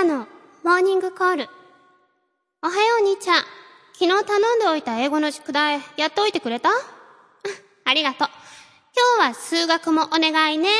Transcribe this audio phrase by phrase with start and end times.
[0.00, 0.26] 香の
[0.64, 1.48] モーニングコール。
[2.62, 3.44] おはよう兄ちゃん。
[3.92, 6.70] 昨日頼んでおいた英語の宿題、やっておいてくれた？
[7.84, 8.28] ありがとう。
[9.18, 10.70] 今日は数学もお願いね。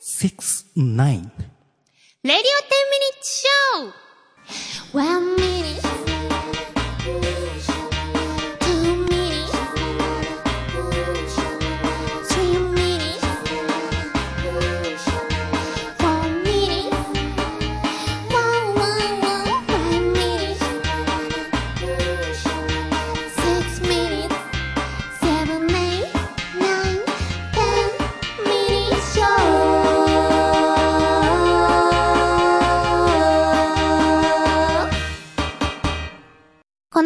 [0.00, 1.24] six, nine.
[2.22, 5.87] レディオ10ミニッツショー One minute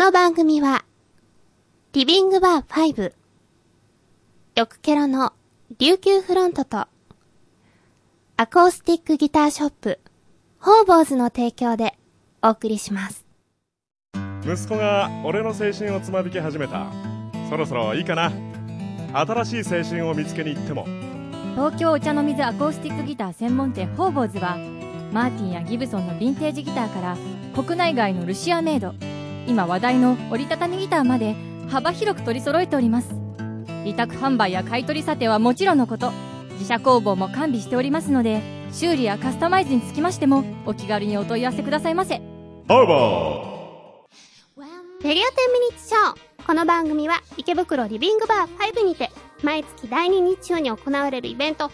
[0.03, 0.85] の番組は、
[1.93, 3.13] リビングバー5、
[4.57, 5.33] よくケロの
[5.79, 6.89] 琉球フロントと、
[8.37, 10.01] アコースティックギターショップ、
[10.59, 11.97] ホーボーズの提供で
[12.43, 13.25] お送りします。
[14.45, 16.91] 息子が俺の青春をつまびき始めた。
[17.49, 18.33] そろそろいいかな。
[19.13, 20.85] 新しい青春を見つけに行っても。
[21.55, 24.57] 東京お茶の水アコースティックギター専門店ホーボーズは
[25.13, 27.17] マーティンやギブソンのヴィンテージギターから
[27.55, 28.97] 国内外のルシアメイド
[29.47, 31.35] 今話題の折りたたみギターまで
[31.69, 33.15] 幅広く取り揃えております
[33.85, 36.13] 委託販売や買い取り査定はもちろんのこと
[36.53, 42.17] 自社工房も完備しておりますので修理やカスタマイズにつきましてもお気軽にお問い合わせくださいませ
[42.69, 43.53] ハーバ
[45.03, 46.47] レディオ10ミニッツショー。
[46.47, 49.11] この番組は池袋リビングバー5にて、
[49.43, 51.71] 毎月第2日曜に行われるイベント、10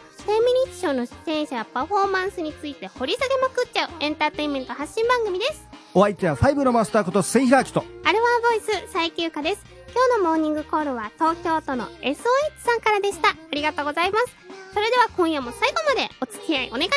[0.47, 5.68] ミニッツショーの出演者やパフォーマンスについて掘り下げまくっちゃうエンターテインメント発信番組です。
[5.95, 7.81] お相手はファイブのマスターこと、セイヒラキと。
[8.05, 9.65] アルファボイス最休暇です。
[9.95, 12.15] 今日のモーニングコールは東京都の SOH
[12.59, 13.31] さんからでした。
[13.31, 14.27] ありがとうございます。
[14.75, 16.91] それでは今夜も最後までお付き合いお願いし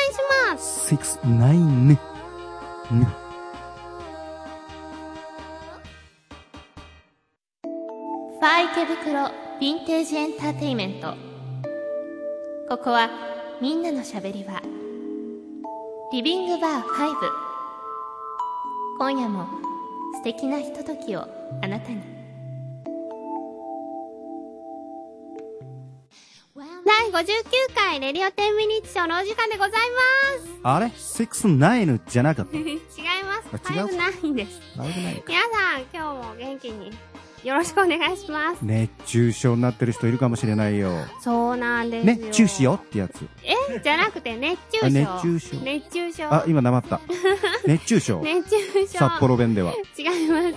[0.52, 0.94] ます。
[0.94, 1.98] six, nine ね。
[2.92, 3.06] ね。
[8.42, 11.14] ファー池袋ヴィンテージエンターテイメント
[12.68, 13.08] ここは
[13.60, 14.60] みんなのしゃべり場
[16.12, 17.51] リビングバー5
[19.02, 19.48] 今夜も
[20.14, 21.26] 素敵なひとときを
[21.60, 22.00] あなたに。
[26.84, 29.76] 第59回レディオ10ミニッツショーのお時間でございま
[30.46, 30.60] す。
[30.62, 32.54] あれ ?six, nine じゃなかった？
[32.56, 32.64] 違い
[33.26, 33.66] ます。
[33.68, 36.92] あ違う5ないです皆さん今日も元気に
[37.44, 40.92] よろしくお願いします熱中症になってる人いるかもしれないよ。
[41.20, 42.14] そうなんですよ。
[42.14, 43.26] 熱中しよってやつ。
[43.42, 43.80] え？
[43.82, 44.86] じゃなくて熱中症。
[44.86, 46.34] あ熱中症熱中症。
[46.34, 47.00] あ、今なまった。
[47.66, 48.20] 熱中症。
[48.22, 48.98] 熱中症。
[48.98, 49.72] 札幌弁では。
[49.98, 50.54] 違います。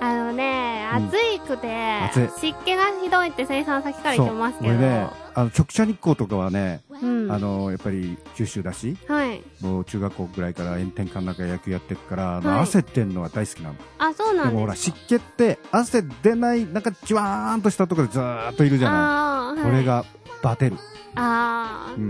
[0.00, 1.68] あのね、うん暑いくて、
[2.10, 5.25] 暑い湿気がひどいって生産先から言ってますけど。
[5.36, 7.30] あの、直射日光とかはね、うん。
[7.30, 9.42] あの、やっぱり九州だし、はい。
[9.60, 13.74] もう中学校ぐらいから炎天下の中野球やってるから、はい汗ってんのは大好きなの。
[13.98, 19.56] あ、そうなんでもほら、湿気って汗出ない、なんかじわーんとしたところでずーっといるじゃない。
[19.58, 19.84] はい、これ。
[19.84, 20.06] が
[20.42, 20.76] バテる。
[21.18, 22.00] あー、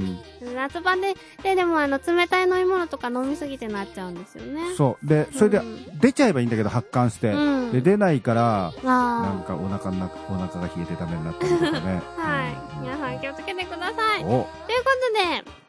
[0.42, 0.54] うん。
[0.54, 4.74] 夏場で、で、でもあの、冷たい飲み物とか飲みすぎてなっちゃうんですよね。
[4.76, 5.06] そう。
[5.06, 7.28] で、それでうん出ちゃえばいいんだけど、発汗して。
[7.30, 11.78] うんで、出ないから、なんあかお腹の中、お腹が冷えてダメになったりとかね。
[11.78, 12.20] ー。
[12.20, 12.80] はい。
[12.80, 14.20] 皆さん気をつけてください。
[14.20, 14.46] というこ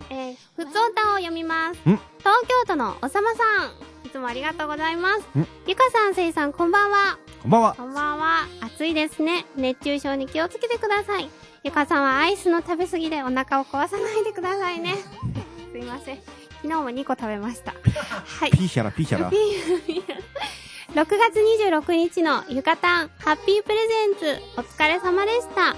[0.09, 1.77] とで、えー、ふつおたを読みます。
[1.77, 4.07] ん東京都のおさまさん。
[4.07, 5.47] いつもありがとうございますん。
[5.67, 7.17] ゆかさん、せいさん、こんばんは。
[7.43, 7.75] こんばんは。
[7.77, 8.47] こんばんは。
[8.61, 9.45] 暑いですね。
[9.55, 11.29] 熱中症に気をつけてください。
[11.67, 14.95] ゆかさんはアイスの食べ過ぎでお腹を壊さないでくださいね。
[15.73, 16.15] すいません。
[16.61, 17.73] 昨日も2個食べました。
[18.39, 18.51] はい。
[18.51, 19.29] ピーヒャラ、ピーヒャラ。
[19.29, 19.33] 6
[20.93, 25.75] 月26日のゆかたんハッピープレゼンツお疲れ様でした。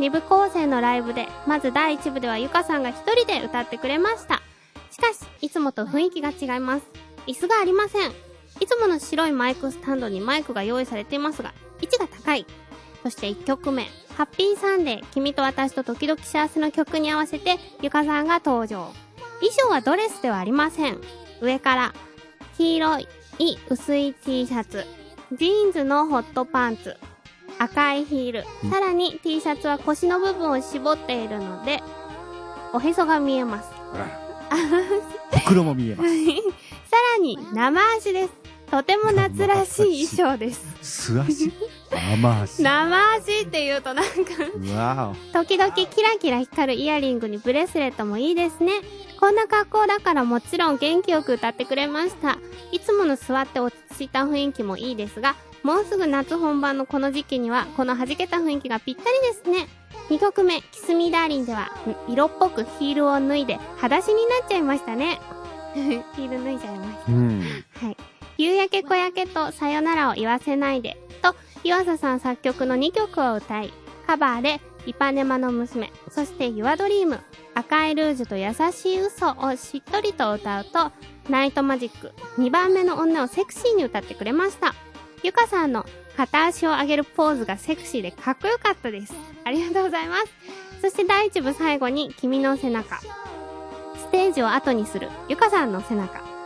[0.00, 4.42] 2部構成のライブで、まず第1部ではゆかさんが一人で歌ってくれました。
[4.90, 6.86] しかし、いつもと雰囲気が違います。
[7.28, 8.10] 椅子がありません。
[8.58, 12.44] いつもの白いマイクスタンドにマイクが用意されていますが、位置が高い。
[13.04, 13.86] そして1曲目、
[14.18, 18.92] ハッピーサンデー、君と私と時々幸せの曲に合わせて、ゆかさんが登場。
[19.38, 20.98] 衣装はドレスではありません。
[21.40, 21.94] 上から、
[22.56, 23.08] 黄色い
[23.70, 24.84] 薄い T シャツ、
[25.36, 26.96] ジーンズのホットパンツ、
[27.60, 31.80] 赤いヒール、うんさらに T シャツは腰の部分を絞っているので、
[32.72, 33.70] おへそが見えます。
[35.30, 36.10] ほくろも見えます。
[36.90, 38.37] さらに生足です。
[38.70, 40.76] とても夏らしい衣装です。
[40.82, 41.52] 素足
[41.90, 42.62] 生足。
[42.62, 48.72] 生足って言うとなんか、時々キラキラ光るイヤリングにブレスレットもいいですね。
[49.18, 52.38] こんな格好だからもちろん元気よく歌ってくれました。
[52.70, 59.68] いつもの座って落ち着いた雰囲気もいいですが、もうすぐ夏本番のこの時期には、この弾けた雰囲気がぴったりですね。
[60.10, 61.70] 2曲目、キスミーダーリンでは、
[62.08, 65.20] ん色っぽくヒールを脱いで、裸足になっちゃいましたね。
[65.74, 67.12] ヒール脱いじゃいました。
[67.12, 67.64] うん。
[67.82, 67.96] はい。
[68.38, 73.72] 夕焼け小焼けとさよならを言わせないでと、湯浅さん作曲の2曲を歌い、
[74.06, 77.18] カバーでイパネマの娘、そして Your Dream、
[77.54, 80.92] 赤いルージュと優しい嘘をしっとりと歌うと、
[81.28, 84.72] ナイトマジック、2番目の女をセクシーに歌ってくれました。
[85.24, 85.84] ゆかさんの
[86.16, 89.12] 片足を上げるポーズがセクシーでかっこよかったです。
[89.44, 90.26] ありがとうございます。
[90.80, 93.00] そして第1部最後に君の背中。
[93.00, 96.37] ステージを後にするゆかさんの背中。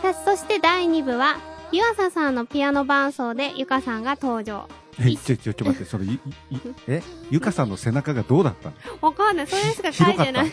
[0.00, 1.38] さそして第2部は、
[1.72, 4.68] 湯浅さんのピアノ伴奏でゆかさんが登場。
[4.98, 8.74] え、ちょ、ちょ、ちょ、待って、その、い、い、いえ、ゆかさんの背中がどうだったの？
[9.00, 9.46] わかんない。
[9.46, 10.52] それしか書いてない。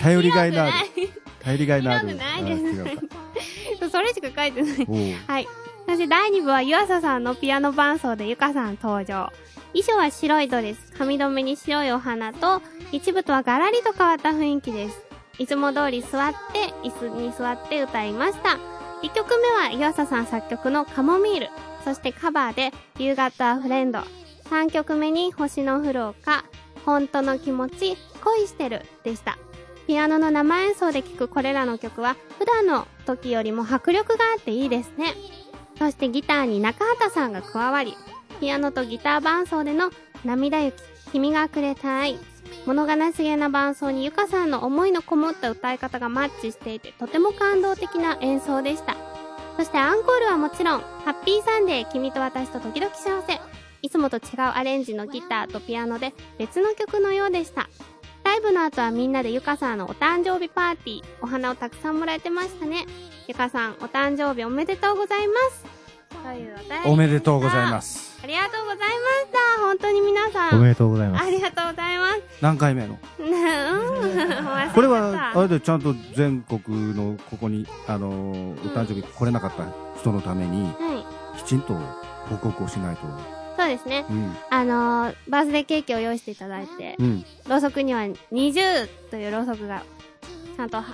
[0.00, 0.72] 頼りがいのある。
[0.94, 2.16] 広頼りがいのある。
[2.16, 5.14] ないですそれしか書いてない。
[5.26, 5.48] はい。
[5.86, 9.32] そして第2部は湯浅さんのピアノ伴奏でゆかさん登場。
[9.72, 12.60] 衣装は白いドレス、髪留めに白いお花と、
[12.90, 15.00] 一部とはガラリと変わった雰囲気です。
[15.38, 18.58] いつも通り座って、椅子に座って歌いました。
[19.02, 21.48] 1曲目は湯浅さん作曲のカモミール、
[21.84, 24.04] そしてカバーで You Got a Friend。
[24.50, 26.44] 3曲目に星の降る丘、
[26.84, 29.38] 本当の気持ち、恋してるでした。
[29.86, 35.14] ピアノの生演奏で聴くこれらの曲は普段の時よりも迫力があっていいですね。
[35.78, 37.96] そしてギターに中畑さんが加わり、
[38.40, 39.90] ピアノとギター伴奏での
[40.24, 40.76] 涙雪、
[41.10, 42.18] 君がくれた愛、
[42.66, 48.96] 物悲しげな伴奏にゆかさんの思いのこもった歌い方がマッチしていてとても感動的な演奏でした。
[49.56, 53.40] そしてアンコールはもちろん、ハッピーサンデー君と私と時々幸せ。
[53.82, 54.22] いつもと違う
[54.54, 57.68] アレンジのギターとピアノで別の曲のようでした。
[58.24, 62.86] ライブの後はみんなでゆかさんのお誕生日パーティー、お花をたくさんもらえてましたね。
[63.26, 65.81] ゆかさん、お誕生日おめでとうございます。
[66.86, 67.80] おめでとうございま。
[67.82, 68.18] す。
[68.22, 68.90] ありがとうございまし
[69.56, 69.62] た。
[69.62, 70.58] 本当に皆さん。
[70.58, 71.30] おめでとうございますあ。
[71.30, 72.20] りがとうございます。
[72.40, 72.98] 何回目の？
[73.18, 79.64] うん、忘これは、あれでちゃんと全国のここに、あのー、お誕生日来れなかった
[79.98, 81.04] 人のために、は
[81.36, 81.38] い。
[81.38, 81.74] きちんと
[82.28, 83.02] 報告をしないと。
[83.56, 84.04] そうですね。
[84.08, 84.36] うん。
[84.50, 87.24] あのー、バースデーケーキを用意していただいて、うん。
[87.48, 89.82] ろうそくには20というろうそくが、
[90.56, 90.84] ちゃんとは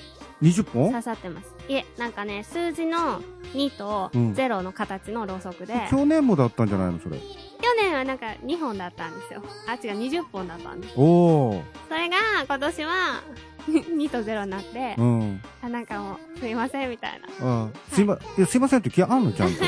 [0.42, 0.90] 20本？
[0.90, 1.57] 刺さってます。
[1.68, 3.20] いえ、なんかね、数字の
[3.54, 7.18] 2とうん0の形のろうそくで、去年もだったんじゃないのそれ。
[7.18, 9.42] 去年はなんか2本だったんですよ。
[9.66, 10.94] あ、違う、20本だったんです。
[10.96, 11.62] おー。
[11.88, 12.16] それが、
[12.46, 13.20] 今年は、
[13.68, 15.42] 2と0になってう、ん。
[15.62, 17.64] あ、なんかもう、すいません、みたいな。
[17.66, 19.60] あすいま、いやすいませんって気あんのちゃんと。
[19.64, 19.66] あ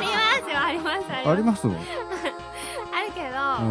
[0.00, 1.66] りますよ、あります、あります。
[1.66, 2.17] あります？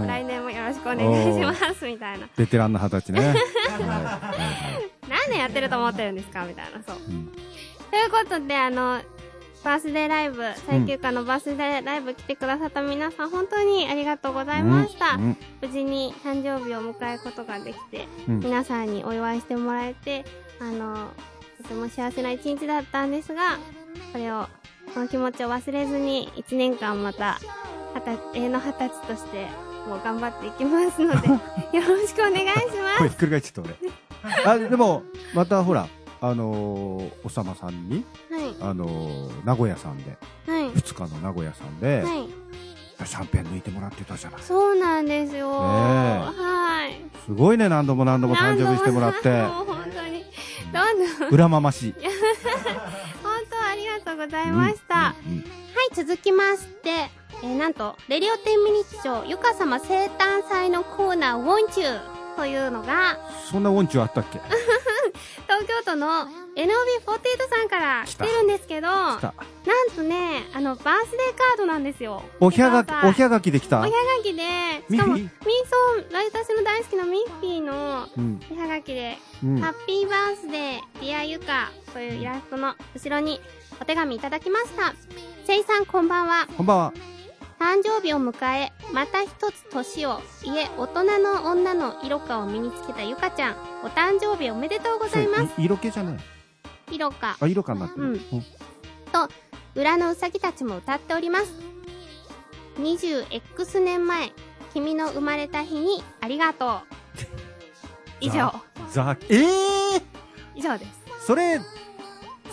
[0.06, 2.28] 来年もよろしくお願いします、みたいな。
[2.36, 3.19] ベテランの二十歳ね。
[3.28, 3.34] はい。
[3.34, 5.07] はい。
[5.10, 6.98] 何年やってると思ってるんですかみたいな、そう。
[7.07, 7.28] うん。
[7.89, 9.01] ということで、あの、
[9.63, 15.16] バースデーライブ、最休暇のバースデーライブ来てくださった皆さん、本当にありがとうございました。
[15.16, 15.38] うん。
[15.62, 18.39] 無事に誕生日を迎えることができて、うん。
[18.39, 20.25] 皆さんにお祝いしてもらえて、
[20.60, 21.10] あの、
[21.57, 23.57] とても幸せな一日だったんですが、
[24.13, 24.48] これを、
[24.94, 27.39] この気持ちを忘れずに、一年間また、
[27.94, 29.48] はた、永遠の二十歳として、
[29.88, 31.28] もう頑張っていきますので、
[31.78, 32.44] よろしくお願いし
[32.78, 33.72] まこれひっくり返っちゃった
[34.44, 34.66] 俺。
[34.66, 35.04] あ、でも、
[35.34, 35.88] またほら、
[36.19, 38.34] あのー、おさまさんに、す。
[38.34, 38.56] はい。
[38.60, 40.18] あのー、名古屋さんで、
[40.48, 40.72] はい。
[40.75, 42.28] 二日の名古屋さんで、はい。
[43.06, 44.42] シャンペン抜いてもらってたじゃない。
[44.42, 45.50] そうなんですよ。
[45.51, 47.00] はい。
[47.25, 49.30] すごいね、何度も何度も誕生日してもらって。
[49.30, 50.25] も う本当に。
[50.74, 51.94] どんどん、裏まましい。
[53.24, 55.15] 本当ありがとうございました。
[55.25, 55.39] うんうん
[55.77, 57.12] はい、続きまして、
[57.44, 63.17] えー、なんと、レディオ10ミニッチョゆか様生誕祭のコーナー、ウォンチューというのが、
[63.51, 64.39] そんな音痴あったっけ？
[65.48, 66.08] 東京都の
[66.56, 69.20] NOB48 さんから来てるんですけど、なん。
[69.96, 72.22] とね、あの、バースデーカードなんですよ。
[72.39, 73.79] おひゃがきおひゃがきできた？
[73.82, 74.41] おひゃがきで、
[74.89, 78.39] しかも、ミーソー、私の大好きなミッフィーのうん。
[78.51, 79.70] おはがきで、うんハ。
[79.70, 83.39] ッピーバースデー、ディアユカというイラストの後ろに
[83.82, 84.94] お手紙いただきました。
[85.46, 86.48] せいさんこんばんは。
[86.58, 86.94] こんばんは。
[87.59, 95.59] 誕生日を迎え、また一つ年を、いえ、大人の女の色香を身につけたゆかちゃん、お誕生日おめでとうございます。
[95.59, 96.17] い色気じゃない。
[96.91, 97.37] 色香。
[97.39, 98.03] あ、色気になってる。
[98.03, 98.19] うん
[99.11, 99.29] と、
[99.73, 101.53] 裏のうさぎたちも歌っております。
[102.79, 104.31] 20X 年前、
[104.73, 106.81] 君の生まれた日にありがとう。
[108.21, 108.53] 以上。
[108.91, 110.01] ザ、ええ
[110.55, 110.91] 以上です。
[111.07, 111.59] ー、それ、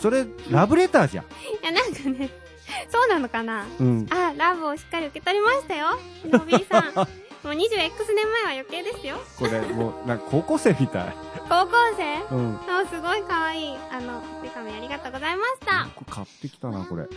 [0.01, 1.25] それ、ラブレターじゃん。
[1.25, 1.29] い
[1.63, 2.31] や、なんかね、
[2.91, 3.67] そうなのかな？
[3.81, 4.07] うん。
[4.11, 5.99] あ、ラブをしっかり受け取りましたよ。
[6.27, 6.95] のびーさん。
[7.45, 9.17] もう 20X 年前は余計ですよ。
[9.39, 11.15] これ、もう、なんか高校生みたい。
[11.49, 12.35] 高校生？
[12.35, 12.57] うん。
[12.57, 13.77] あすごい可愛い。
[13.93, 15.89] あの、お手紙ありがとうございました。
[15.95, 17.05] これ買ってきたな、これ。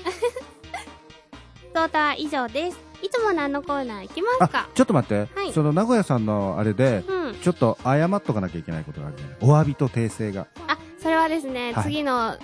[1.73, 2.79] トータは以上です。
[3.03, 5.39] いつも何のコーナー行きますあか、ちょっと待って。
[5.39, 7.35] はいその名古屋さんのあれで、うん。
[7.35, 9.37] ちょっと謝っとかなきゃいけないことがあるじゃない。
[9.41, 10.47] お詫びと訂正が。
[10.67, 12.35] あ、それはですね、はい次の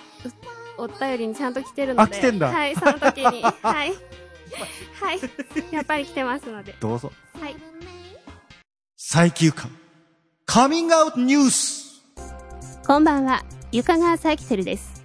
[0.77, 2.15] お便りにちゃんと来てるので。
[2.15, 3.41] あ来てんだはい、その時に。
[3.61, 3.93] はい。
[4.99, 5.19] はい。
[5.71, 6.75] やっぱり来てますので。
[6.79, 7.11] どうぞ。
[7.39, 7.55] はい。
[8.97, 9.69] 最休暇。
[10.45, 12.03] カミングアウトニュース
[12.85, 15.03] こんばんは、ゆかがわサイキセルです。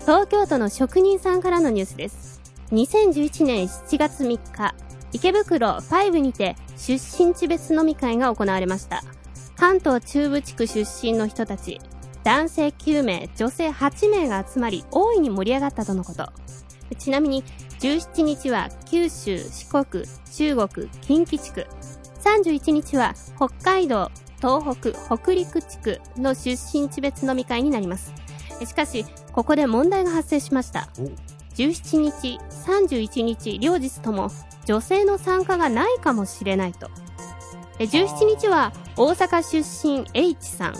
[0.00, 2.40] 東京都の職人さんからのニュースです。
[2.72, 4.74] 2011年7月3日、
[5.12, 9.02] 池袋5にて出身地別飲み会が行われました。
[9.56, 11.80] 関東中部地区出身の人たち、
[12.22, 16.28] 男性9名、女性8名が集まり、大いに盛り上がったとのこと。
[16.98, 17.44] ちなみに、
[17.80, 21.66] 17日は九州、四国、中国、近畿地区、
[22.22, 28.12] 31日は北海道、東北、北陸地区の出身地別飲み会になります。
[28.66, 30.90] しかし、ここで問題が発生しました。
[31.56, 34.30] 17日、31日、両日とも
[34.66, 36.90] 女性の参加がないかもしれないと。
[37.78, 40.74] え17日は大阪出身 H さん。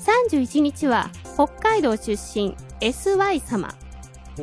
[0.00, 3.74] 31日は北海道出身 SY 様。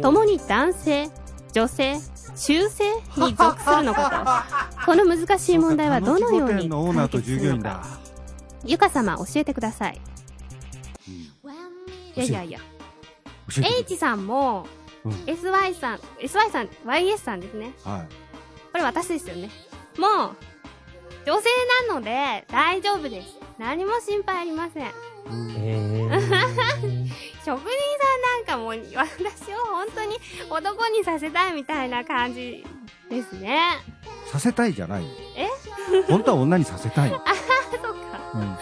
[0.01, 1.09] ともに男性、
[1.53, 1.97] 女性、
[2.35, 2.83] 中性
[3.17, 4.85] に属するのかと。
[4.85, 7.85] この難しい問題はどのように解決するのか。
[8.63, 9.99] ゆか様教えてください。
[12.15, 12.59] いやいやいや。
[13.53, 14.67] 教えて H さんも、
[15.03, 17.73] うん SY さん、SY さん、YS さんですね。
[17.83, 18.01] はい。
[18.71, 19.49] これ私ですよね。
[19.97, 20.35] もう、
[21.25, 21.49] 女性
[21.87, 23.37] なので大丈夫です。
[23.57, 24.91] 何も心配ありません。
[25.59, 27.07] えー、
[27.45, 30.17] 職人さんなんかもう、私を本当に
[30.49, 32.65] 男にさせたいみたいな感じ
[33.09, 33.59] ですね。
[34.31, 35.03] させたいじゃない
[35.37, 35.47] え？
[36.09, 37.11] 本当は女にさせたい。
[37.13, 37.19] あ、
[37.71, 38.31] そっか。
[38.33, 38.57] うん。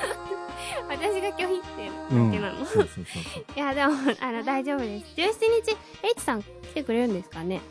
[0.88, 2.58] 私が拒否ってるうんだけなの。
[2.60, 3.44] そうそうそうそう。
[3.56, 5.06] いや、でも、あの、大丈夫です。
[5.16, 5.22] 17
[5.66, 5.78] 日、
[6.12, 7.62] H さん来てくれるんですかね？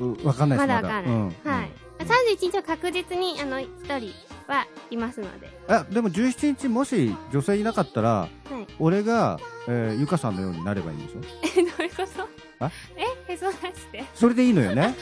[0.00, 0.82] うわかんないです、まだ。
[0.82, 1.14] まだわかんない。
[1.14, 1.70] うんはい。
[2.00, 4.12] 31日は確実に、あの、1人
[4.52, 5.48] はいますので。
[5.66, 8.66] あ、でも17日もし女性いなかったら、はい。
[8.78, 12.28] 俺が、えー、ゆかさんのようになればいいんでしょえ、どういうこと
[12.96, 14.04] え、へそ出して。
[14.14, 14.94] それでいいのよね。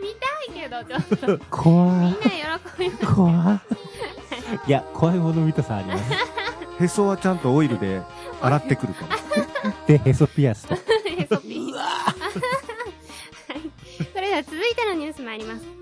[0.00, 1.92] 見たいけど、ちょっと怖。
[1.94, 3.06] みんな喜びます。
[3.06, 3.62] 怖
[4.66, 6.84] いや、怖いもの見たさあります。
[6.84, 8.00] へそはちゃんとオイルで
[8.40, 9.16] 洗ってくるから。
[9.86, 10.74] で、ヘソピアスと。
[10.74, 10.78] へ
[11.28, 11.72] そピー。
[11.74, 14.04] はい。
[14.12, 15.79] それでは続いてのニュース参ります。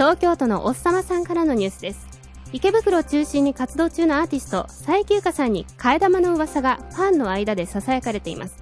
[0.00, 2.06] 東京都のおっさまさんからのニュースです。
[2.54, 8.54] 池袋を中心に活動中のアーティスト、最休暇さんに替え玉の噂がファンの間で囁かれています。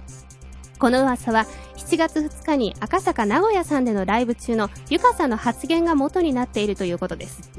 [0.79, 1.45] この噂は
[1.77, 7.49] 7月2日に赤坂名古屋さんでのライブ中のゆかさんの発言が元になっているということです。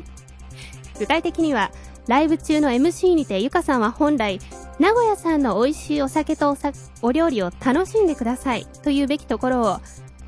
[0.98, 1.70] 具体的には、
[2.06, 4.40] ライブ中の MC にてゆかさんは本来、
[4.78, 6.56] 名古屋さんの美味しいお酒とお
[7.00, 9.80] お料理を楽しんでくださいというべきところを、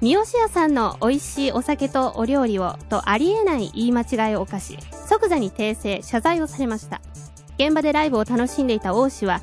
[0.02, 4.76] 三好屋さんの美味しいお酒とお料理をとありえない言い間違いを犯し、
[5.08, 7.00] 即座に訂正、謝罪をされました。
[7.56, 9.42] 現場でライブを楽しんでいた王氏は、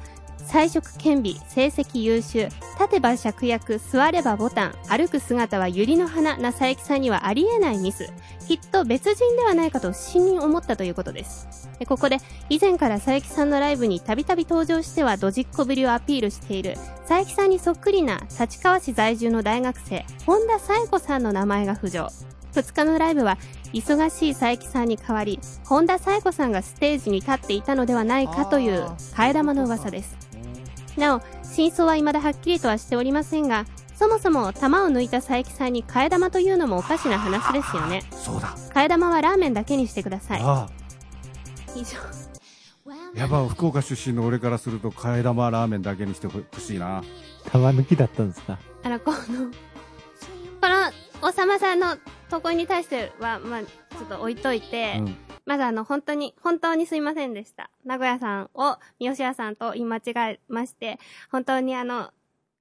[0.51, 2.45] 彩色兼備、成績優秀、
[2.79, 8.11] 立てば芍薬、座ればボタン、歩く姿は百合の花な佐伯さんにはありえないミス。
[8.47, 11.69] きっと別人ではないかと不審に思ったということです。
[11.87, 12.17] ここで、
[12.49, 16.73] 以前から佐伯さんのライブにたびたび登場してはドジっ子ぶりをアピールしている、
[17.07, 22.07] 佐伯さんにそっくりな立川市在住の大学生、本田紗友子さんの名前が浮上。
[22.53, 23.37] 2日のライブは、
[23.71, 30.28] 忙しい佐伯さんに代わり、本田紗友子さんがステージに立っていたのではないかという替え玉の噂です。
[30.99, 33.65] なお、真相は未だはっきりとはしておりませんが、
[33.95, 38.03] そもそも玉を抜いた佐伯さんに替え玉というのもおかしな話ですよね。
[38.11, 38.55] そうだ。
[38.73, 40.41] 替え玉はラーメンだけにしてください。
[40.43, 40.69] あ
[41.75, 41.97] 以上。
[41.97, 42.09] あ。
[43.15, 47.03] やっぱ福岡出身の俺からすると、替え玉ラーメンだけにしてほしいな。
[47.51, 48.57] 玉抜きだったんですか？
[48.83, 49.23] あの、この、こ
[51.21, 51.97] の、おさまさんの
[52.29, 55.15] とこに対しては、まあ、ちょっと置いといて、うん。
[55.49, 57.71] まずあの、本当に、本当にすいませんでした。
[57.83, 60.01] 名古屋さんを三好屋さんと言い間違
[60.33, 60.99] えまして、
[61.31, 62.11] 本当にあの、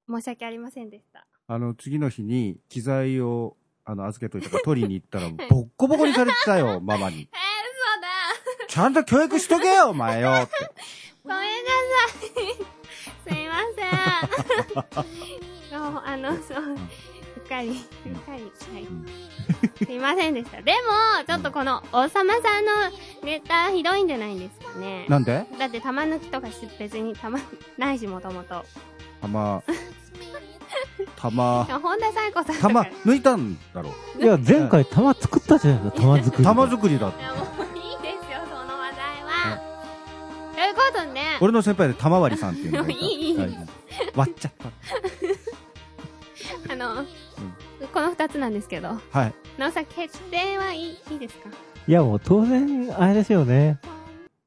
[0.08, 1.26] 申し訳ありませんでした。
[1.48, 7.28] あの、次の日に機材を、あの、預けといたから取りに行ったら、 ボッコボコにされてたよ、ママに。
[7.30, 10.54] えー、嘘だちゃんと教育しとけよ、お前よって。
[11.24, 11.44] ごめんな
[12.08, 12.48] さい。
[13.28, 13.58] すいま
[14.96, 15.78] せん。
[15.78, 16.78] そう、あの、そう、
[17.48, 17.74] かり、うっ
[18.20, 19.86] かり、はい。
[19.86, 20.60] すいませんでした。
[20.62, 20.78] でも、
[21.26, 22.70] ちょっとこの、王様さんの
[23.24, 25.06] ネタひどいんじゃないんですかね。
[25.08, 25.46] なんで？
[25.58, 27.38] だって玉抜きとかし別に玉、
[27.78, 28.64] ないし、もともと。
[29.22, 29.62] 玉、
[31.16, 32.60] 玉、本田紗友子さん。
[32.60, 36.44] 玉、抜いたんだろいや、前回玉作ったじゃないですか、玉作り。
[36.44, 37.24] 玉作りだってい。
[37.24, 39.58] や、もういいですよ、その話題は。
[40.54, 43.00] ということで、俺の先輩で玉割りさんっていうのがいた。
[43.00, 43.36] いいいい
[44.14, 44.68] 割っちゃった。
[46.72, 47.04] あの、
[47.92, 49.34] この二つなんですけど、はい。
[49.56, 51.48] なおさん決定はいい、いいですか？
[51.86, 53.78] いや、もう当然、あれですよね。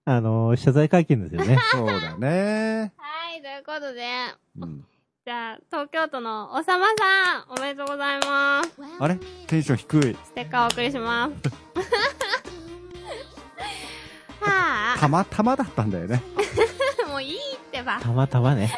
[0.05, 1.57] あの、謝罪会見ですよね。
[1.71, 2.91] そうだね。
[2.97, 4.03] はい、ということで、
[4.59, 4.85] うん。
[5.25, 8.71] じゃあ、東京都のおさまさん、おめでとうございます。
[8.99, 9.15] あれ？
[9.47, 10.17] テンション低い。
[10.25, 11.31] ステッカーお送りします。
[14.41, 16.21] はたまたまだったんだよね。
[17.05, 17.39] あ、 もういいっ
[17.71, 17.99] てば。
[18.01, 18.71] たまたまね。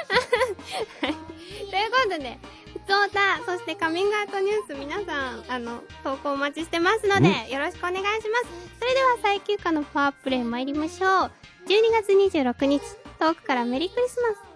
[1.01, 8.23] ということで、ふつおた、そしてカミングアウトニュース皆さん、あの、投稿お待ちしてますので、よろしくお願いします。
[8.79, 11.31] それでは最休暇のパワープレイ参りましょう。
[11.67, 12.81] 12月26日、
[13.19, 14.52] 遠くからメリークリスマス。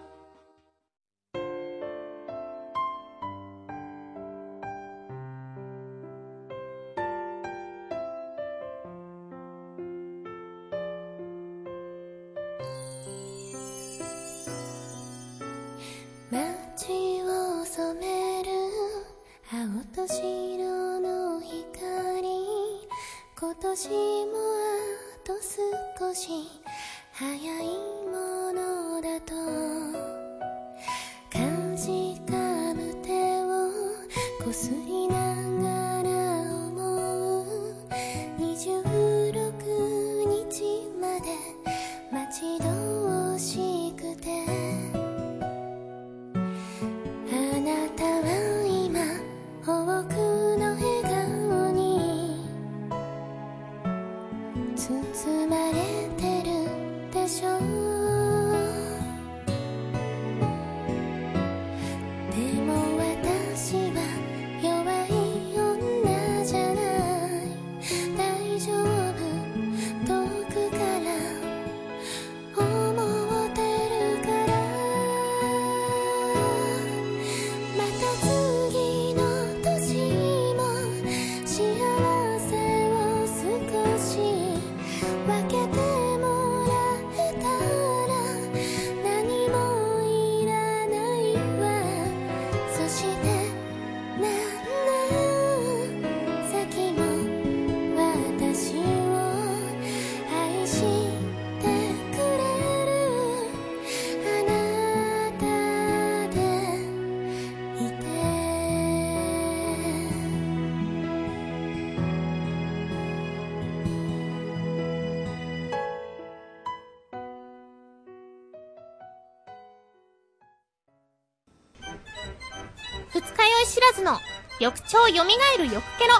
[123.68, 124.18] 知らずの
[124.60, 126.14] 翌朝よみがえる翌ケロ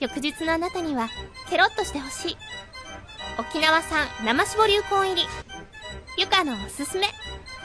[0.00, 1.08] 翌日のあなたには
[1.48, 2.36] ケロッとしてほしい
[3.38, 5.22] 沖縄産生搾り流行入り
[6.18, 7.06] ゆかのおすすめ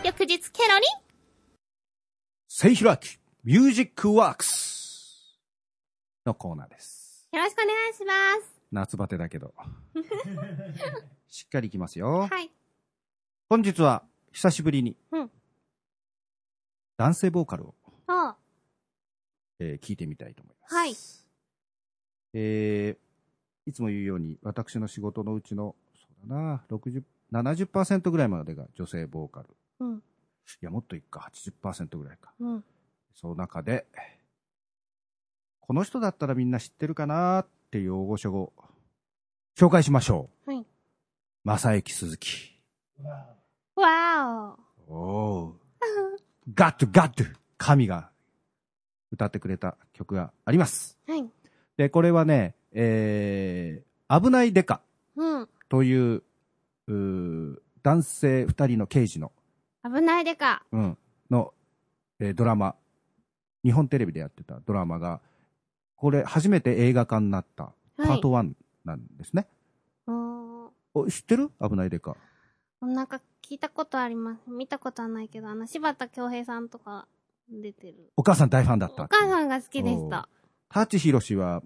[0.05, 1.07] 翌日ケロリン
[2.47, 5.37] せいひらき、ミュージックワークス
[6.25, 7.27] のコーナーです。
[7.31, 8.13] よろしくお願いしま
[8.43, 8.61] す。
[8.71, 9.53] 夏バテだけど。
[11.29, 12.27] しっかりいきますよ。
[12.31, 12.49] はい。
[13.49, 15.31] 本日は、久しぶりに、うん
[16.97, 17.75] 男性ボーカルを。
[19.59, 20.75] えー聞いてみたいと思います。
[20.75, 20.95] はい。
[22.33, 23.07] えー
[23.69, 29.49] いつも言うように、私の仕事のうちの、そうだな、60、70%ぐらいまでが女性ボーカル。
[29.81, 29.97] うん。
[29.97, 30.01] い
[30.61, 31.29] や、もっといくか、
[31.61, 32.33] 80%ぐらいか。
[32.39, 32.63] うん。
[33.13, 33.85] その中で、
[35.59, 38.53] この人だったらみんな知ってるかなっていう大御所を
[39.57, 40.49] 紹介しましょう。
[40.51, 40.65] はい。
[41.43, 42.61] 正幸鈴木。
[43.75, 45.55] わおお。
[46.53, 47.25] ガットガット
[47.57, 48.11] 神が
[49.11, 50.97] 歌ってくれた曲があります。
[51.07, 51.11] ー。
[51.11, 51.29] はい。
[51.77, 54.81] で、これはね、えー、危ないデカ
[55.15, 55.49] うん。
[55.69, 56.23] という、
[56.87, 59.31] うー男性二人の刑事の、
[59.83, 60.63] 危ないでか。
[60.71, 60.97] うん、
[61.29, 61.53] の、
[62.19, 62.75] えードラマ、
[63.63, 65.21] 日本テレビでやってたドラマが、
[65.95, 68.53] これ初めて映画化になったパート1
[68.85, 69.47] なんですね。
[70.07, 70.69] うーん。
[70.93, 71.49] お知ってる？
[71.61, 72.15] 危ないデカ。
[72.81, 74.49] なんか聞いたことあります。
[74.49, 77.07] 見たことはないけど、あの、柴田恭平さんとか
[77.49, 78.11] 出てる。
[78.17, 79.07] お母さん大ファンだったお。
[79.07, 80.27] 母さんが好きでした。
[80.69, 81.61] 舘ひろしは、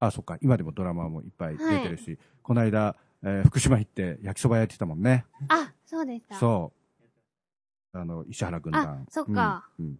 [0.00, 5.24] あ、そっか、今でもドラマもいっぱい出てるし、この間、えー福島行って焼きそば焼いてたもんね。
[5.48, 6.36] あ、そうでした。
[6.36, 6.72] そ
[7.94, 7.98] う。
[7.98, 8.82] あの、石原軍団。
[8.82, 9.86] あそっかうん。
[9.86, 9.98] うん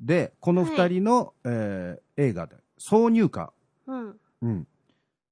[0.00, 3.52] で、この二人の、えー映画で、挿入歌。
[3.86, 4.20] うん。
[4.42, 4.66] うん。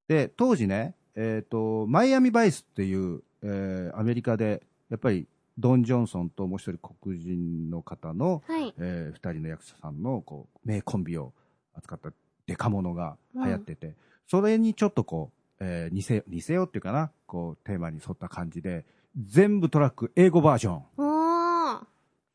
[0.07, 5.27] で、当時ね、えっ、と、マイアミバイスっていう、えーアメリカで、やっぱり、
[5.59, 8.75] ドン・ジョンソンともう一人黒人の方の、はい。
[8.79, 11.33] えー二人の役者さんの、こう、名コンビを
[11.75, 12.13] 扱った
[12.47, 13.95] デカモノが流行ってて、
[14.27, 18.85] それにちょっとこう、えー似せ、似せようっていうかな、こう、テーマに沿った感じで、
[19.19, 20.83] 全部トラック英語バージョン。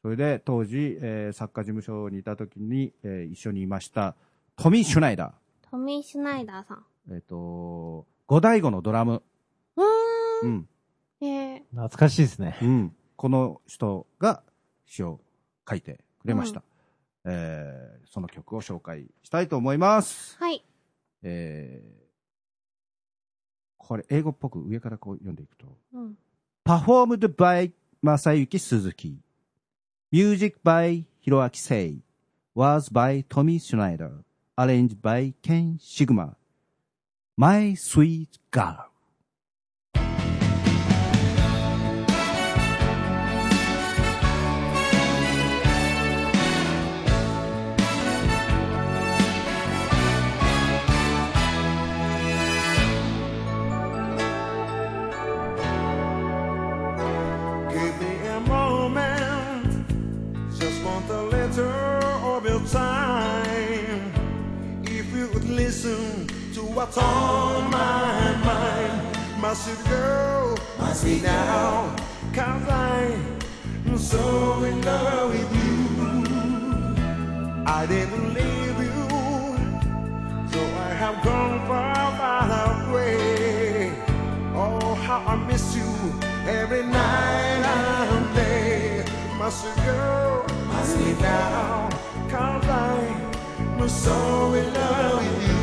[0.02, 4.16] それで、当時、えー作家事務所にいた時に、えー一緒にいました、
[4.56, 5.34] トミー・シュナイダ
[5.72, 6.86] トミー・シュナイダーさん。
[7.10, 7.16] ー。
[7.16, 9.24] えっ、と、五大悟のドラム。
[9.76, 9.86] うー。
[10.44, 10.68] うんん。
[11.22, 12.58] えー、懐かしいですね。
[12.62, 12.96] うん。
[13.16, 14.44] この人が
[14.86, 15.20] 詩を
[15.68, 16.64] 書いてくれました、う
[17.26, 20.38] え、その曲を紹介したいと思います。
[20.40, 20.64] はい、
[21.24, 22.06] えー、
[23.78, 25.66] これ英語っぽく上からこう読んでいくと
[26.64, 29.20] 「パフォームドバイ正幸鈴木」
[30.12, 31.96] 「ミュージックバイ広明聖」
[32.54, 34.24] 「ワーズバイトミー・シュナイダー」
[34.56, 36.38] 「アレンジバイケン・シグマ」
[37.38, 38.92] 「マイ・スイート・ガール」
[66.86, 70.56] what's on my mind, must you go?
[70.78, 71.96] Must me now?
[72.32, 75.80] Cause I'm so in love with you.
[77.66, 79.08] I didn't leave you,
[80.52, 83.92] so I have gone far, far away.
[84.54, 85.90] Oh, how I miss you
[86.48, 87.64] every night
[88.14, 89.06] and day.
[89.40, 90.46] Must you go?
[90.68, 91.90] Must me now?
[92.30, 95.55] Cause I'm so in love with you.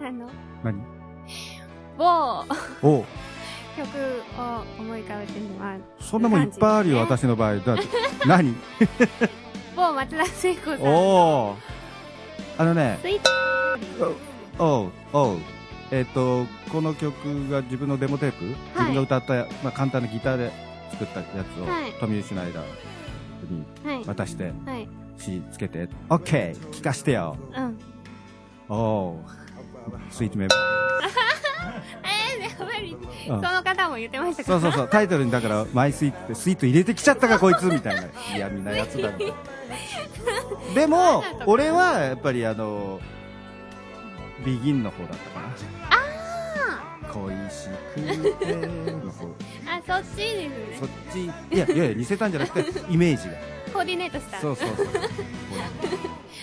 [0.00, 0.28] あの、
[0.62, 0.82] 何？
[1.98, 2.44] 某
[2.82, 3.04] おう
[3.76, 3.88] 曲
[4.38, 6.08] を思い浮かべてみます。
[6.10, 7.56] そんなもんいっぱいあるよ、私の場合。
[7.56, 7.82] だって、
[8.26, 8.54] 何？
[9.76, 10.80] 某松田聖子さん。
[10.82, 10.86] お
[11.50, 11.56] お
[12.58, 13.30] あのね、スイート
[14.58, 15.38] おうおう
[15.90, 17.14] えっ、と、この曲
[17.50, 20.52] が自分のデモテープ、自分が歌った、まあ、簡単なギターで
[20.90, 22.64] 作ったやつを、はいトミー・シュナイダー
[23.52, 24.04] にはい。
[24.06, 24.88] 渡して、はい。
[25.18, 26.56] C つけて、OK!
[26.72, 27.36] 聞かしてよ。
[27.56, 27.78] うん。
[28.68, 29.45] おう
[30.10, 30.48] スイートメン
[32.38, 34.50] えー、やっぱり、うんその方も言ってましたか？
[34.52, 38.02] そうそうそう、タイトルにだから、マイスイートって、スイート入れてきちゃったか、 こいつみたいな、
[38.34, 39.34] 嫌味なやつだみたいな。
[40.74, 43.00] でも、俺は、やっぱりあの、
[44.44, 45.46] ビギンの方だったかな。
[47.12, 48.00] 恋しく
[48.44, 49.26] ての方。
[49.66, 50.86] あ、そっちですねそ。
[50.86, 53.34] っち、いやいや、似せたんじゃなくて、イメージが。
[53.72, 54.38] コーディネートした。
[54.40, 54.86] そうそうそう。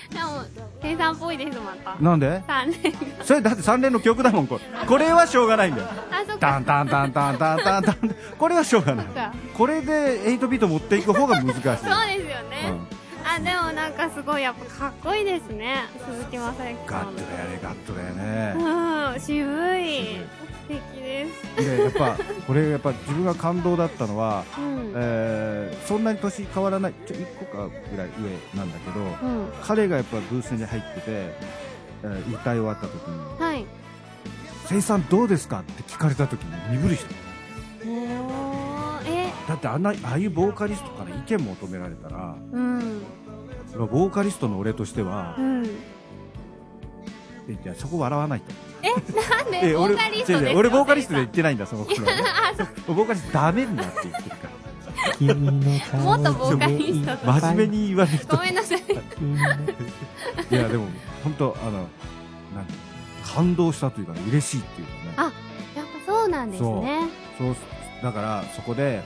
[0.10, 0.44] でも、
[0.82, 1.96] 計算っぽいです、また。
[2.00, 2.44] なんで？
[2.48, 2.98] 三連が。
[3.24, 4.86] それだって3連の曲だもん、これ。
[4.86, 5.88] これはしょうがないんだよ。
[6.12, 6.40] あ、そっか。
[6.40, 8.16] タンタンタンタンタンタンタン。
[8.38, 9.16] これはしょうがないそっ。
[9.16, 9.34] か。
[9.54, 11.62] これで8ビート持っていく方が難しい。
[11.62, 11.88] そうですよね。
[12.70, 12.88] うん
[13.26, 15.86] あ、でもなんかすごいやっぱかっこいいですね。
[16.12, 16.86] 鈴木雅之さん。
[16.86, 18.54] ガットだよね、ガットだよね。
[19.14, 20.18] うん、渋い。
[20.64, 21.78] 素敵です。
[21.78, 24.94] で、やっぱ、これやっぱ自分が感動だったのは、うん。
[24.96, 28.10] えーそんなに年変わらない、ちょ、1個かぐらい
[28.54, 29.48] 上なんだけど、うん。
[29.62, 33.66] 彼がやっぱブースに入ってて、えー歌い終わった時に、はい。
[34.66, 35.60] 生産どうですか？
[35.60, 37.12] って聞かれた時に身震いした。
[37.86, 43.02] おー、え、だってあんな、ああいうボーカリストから意見求められたら、うん。
[43.76, 45.66] ボーカリストの俺としてはう、ん。
[47.50, 48.54] えいやそこ笑わないと。
[48.84, 52.24] なんで、ボーカリストで俺ボーカリストで言ってないんだ、その頃はね
[52.88, 54.64] ボーカリストダメになって言ってるから。
[56.00, 58.38] もっとボーカリストと真面目に言われると。
[58.38, 58.80] ごめんなさい。
[58.80, 60.88] いや、でも、
[61.24, 61.88] 本当あの、なん
[63.34, 65.14] 感動したというか、嬉しいっていうかね。
[65.18, 65.24] あ
[65.76, 67.08] やっぱそうなんですね。
[67.38, 67.56] そう、
[68.02, 69.02] だから、そこで、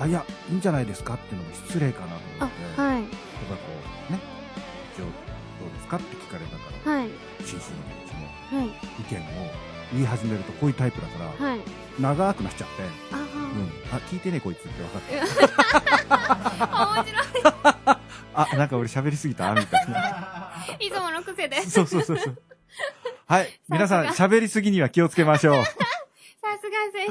[0.00, 3.02] あ、いや、いいんじゃないですかっていうのも失礼かなとあ思って、、はい。
[3.02, 3.10] 僕
[3.50, 3.62] がこ
[4.08, 4.18] う、ね、
[4.94, 5.10] 一応、ど
[5.68, 7.08] うですかって聞かれたから、はい。
[7.44, 7.95] 真摯に。
[8.52, 9.22] 意見を
[9.92, 11.60] 言い始めると、こういうタイプだから、はい。
[12.00, 12.82] 長くなっちゃって、
[13.12, 15.20] あうん、あ、聞いてね、こいつって分かって。
[16.10, 17.56] あ、 面白
[18.34, 19.54] あ、なんか俺喋りすぎた？
[19.54, 20.52] みたいな。
[20.78, 20.86] い。
[20.86, 21.62] いつもの癖で。
[21.62, 22.38] さそうそうそうそう。
[23.26, 23.60] はい。
[23.68, 25.64] 皆さん、さ喋りすぎには気をつけましょう。
[26.56, 27.06] すが生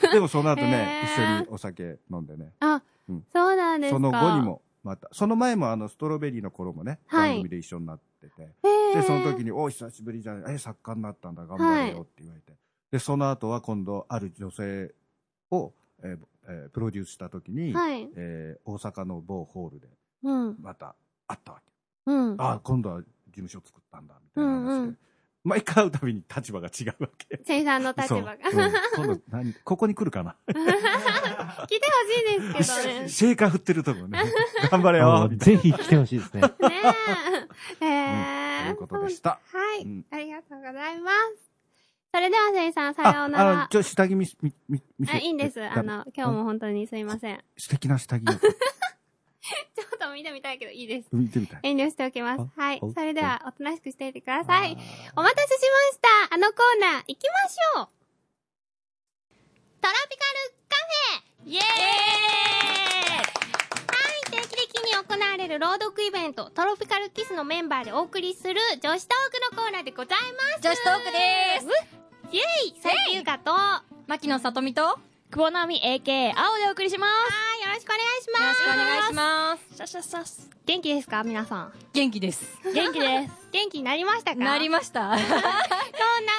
[0.00, 0.12] 産。
[0.12, 2.52] でもその後ね、へー一緒にお酒飲んでね。
[2.60, 3.96] あ、うんそうなんですか。
[3.96, 4.42] その後に。
[4.42, 8.42] も、また、その前もあの、ストロベリーの頃もね、はい番組で一緒になってて。
[8.42, 12.52] へーで、その時に、お久しぶりじゃない、え、作家になったんだ、頑張れよって言われて。
[12.90, 14.94] で、その後は今度、ある女性
[15.50, 18.08] を、えーえープロデュースした時に、はい。
[18.16, 19.88] えー大阪の某ホールで、
[20.24, 20.56] うん。
[20.60, 20.94] また
[21.26, 21.72] 会ったわけ。
[22.06, 22.34] うん。
[22.38, 24.70] あ、今度は事務所作ったんだ、みたいな話で。
[24.70, 24.98] うんうん
[25.44, 27.40] 毎回会うたびに立場が違うわけ。
[27.44, 28.36] 生産の立場が。
[28.50, 30.36] そううん今度何、ここに来るかな。
[30.46, 33.08] 来てほしいですけどね。
[33.08, 34.22] シェイカー振ってるとこね。
[34.70, 35.28] 頑張れあよ。
[35.32, 36.42] ぜひ来てほしいですね。
[36.42, 36.48] ね
[37.80, 37.86] え。
[37.86, 39.40] えーということでした。
[39.52, 41.52] はい、うんありがとうございます。
[42.14, 43.68] それでは、せいさん、さようあ、なあの、ら。
[43.70, 45.58] ちょ、下着見せ、見、見、見せあ、いいんです。
[45.60, 47.42] えあの、今日も本当にすいません。
[47.56, 48.32] 素敵な下着を
[49.74, 51.08] ちょっと見てみたいけど、いいです。
[51.12, 51.60] 見てみたい。
[51.64, 52.46] 遠慮しておきます。
[52.56, 52.86] はいあ。
[52.94, 54.76] それでは、おとなしくしていてください。
[55.16, 56.34] お待たせしました。
[56.34, 57.88] あのコーナー、行きましょう。
[59.80, 61.66] トロピカルカフェイエーイ
[63.16, 63.24] は
[64.28, 70.62] い、定期的に行われる朗読イベント、トロピカルキスのメンバーでお送りする女子トークのコーナーでございます。
[70.62, 71.66] 女子トークです
[72.30, 74.98] イェイ最近ゆかと、は牧野さとみとよ
[75.32, 77.51] 久保直美 AK 青でお送りしまい、よろ
[77.82, 78.60] しくお願いします。
[78.60, 79.76] ろしくお願いしますす。
[79.76, 80.50] シャシャシャス。
[80.64, 81.24] 元気ですか？
[81.24, 81.72] 皆さん。
[81.92, 83.32] 元気です元気です。
[83.52, 84.36] 元気になりましたか？
[84.36, 85.40] なりました そう、なん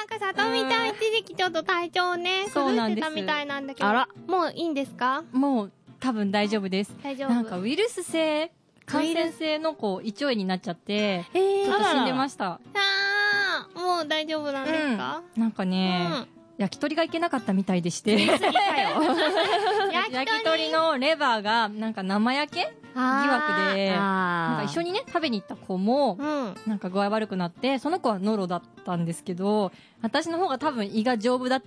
[0.08, 3.88] か、さとみちゃん一時期ちょっと体調ね、そうなんです崩してたみたいなんだけど。
[3.88, 4.08] あら。
[4.26, 5.22] もういいんですか？
[5.32, 7.30] もう多分大丈夫です大丈夫。
[7.30, 8.50] なんかウイルス性
[8.86, 15.22] 感染性のこう胃腸炎になっちゃってえー、ちょっと死んでましたあー、もう大丈夫なんですか？
[15.36, 18.12] なんかね、焼き鳥がいけなかったみたいでして。
[18.26, 18.42] 焼
[20.14, 22.72] 焼き鳥のレバーがなんか生焼け？
[22.94, 26.54] 疑惑でなんあか一緒にね食べに行った子もうん。
[26.66, 31.62] なんか具合悪くなってその子はノロだったんですけど私の方が多分胃が丈夫だっ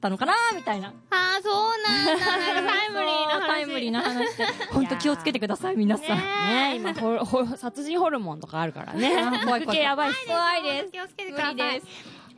[0.00, 1.54] たのかなみたいなあー、そう
[1.86, 2.24] なんだ。
[2.72, 3.46] タイムリーな話。
[3.52, 9.14] タイムリーな話で本当気をつけてください皆さんねね今ホルホル殺人ホルモンとかあるからね。
[9.20, 10.26] あ 怖い怖い系やばいっす。
[10.26, 11.82] 怖いです気をつけてください。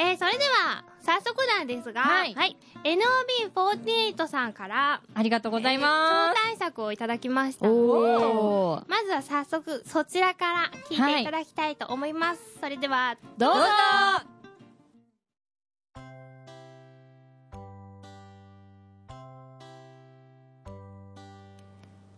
[0.02, 2.56] えー、それでは、早速なんですが、はいはい。
[2.82, 7.68] NOB48 さんから、ありがとうございえーます招待作をいただきました。
[7.68, 8.84] おー。
[8.88, 12.40] まずは早速、そちらから聞いていただきたいと思います。
[12.60, 13.60] それでは、どうぞ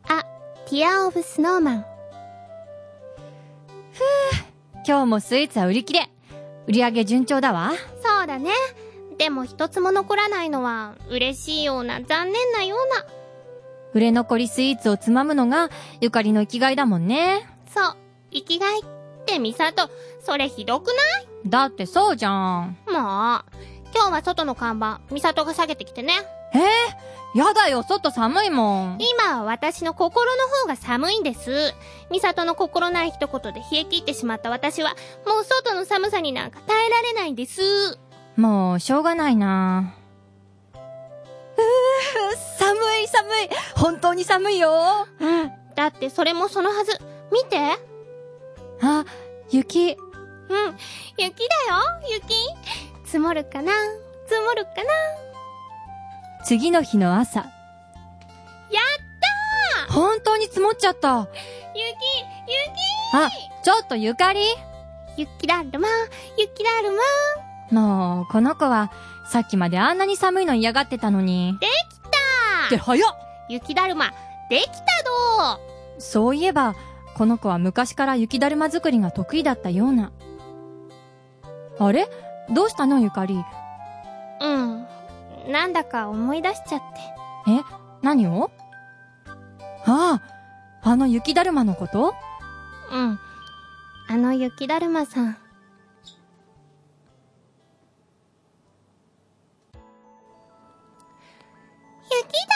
[0.09, 0.25] あ、
[0.71, 1.85] ティアオブスノーマン。
[4.87, 6.11] 今日もスイーツは売り切れ
[6.67, 7.73] 売り上げ順調だわ
[8.03, 8.51] そうだね。
[9.19, 13.07] でも一つも残らないのは、嬉しいような、残念なような。
[13.93, 17.97] 売れ残りスイーツをつまむのがゆかりの生きがいだもんねそう、
[18.33, 18.85] 生きがいっ
[19.25, 19.89] てミサト、
[20.21, 20.97] それひどくない？
[21.47, 23.43] だってそうじゃんもう、今
[23.95, 26.15] 日は外の看板、ミサトが下げてきてね。
[26.55, 31.75] えー、やだよ外寒いもん今は私の心の方が寒いんです。
[32.11, 34.95] ミサトの心ない一言で冷え切ってしまった私は、
[35.27, 37.99] もう外の寒さになんか耐えられないんです。
[38.37, 39.95] もうしょうがないな
[42.59, 45.53] 寒い寒い本当に寒いようん。
[45.75, 46.99] だってそれもそのはず。
[47.33, 47.59] 見て。
[48.81, 49.05] あ
[49.51, 49.99] 雪うん。
[51.17, 51.31] 雪だよ、
[52.09, 52.35] 雪。
[53.05, 53.73] 積もるかな
[54.27, 55.24] 積もるかな
[56.45, 57.41] 次の日の朝。
[57.41, 57.51] やっ
[59.87, 61.09] た本当に積もっちゃった。
[61.09, 61.29] ー雪、
[63.15, 63.31] あ
[63.63, 64.41] ちょっとゆかり？
[65.17, 65.89] 雪雪だるま、
[66.37, 66.91] 雪だる
[67.71, 67.81] ま。
[67.81, 68.91] もうこの子は
[69.31, 71.57] さっきまであんなに寒いの嫌がってたのに。
[71.61, 72.09] できた！
[72.67, 73.13] って早っ！
[73.49, 74.13] 雪だるま、
[74.51, 74.73] できた
[75.47, 75.61] ど
[75.99, 76.75] そういえば
[77.17, 80.13] この子は昔から雪だるま作りが得意だったような。
[81.79, 82.09] あれ？
[82.51, 83.43] どうしたのゆかり？
[84.41, 84.87] うん。
[85.49, 87.51] なんだか思い出しちゃって。
[87.51, 87.63] え
[88.03, 88.51] 何を？
[89.87, 90.21] あ
[90.83, 92.15] ああの雪だるまのこと？
[92.91, 93.19] うん。
[94.09, 95.27] あの雪だるまさん。
[95.27, 95.37] 雪
[102.17, 102.55] だ。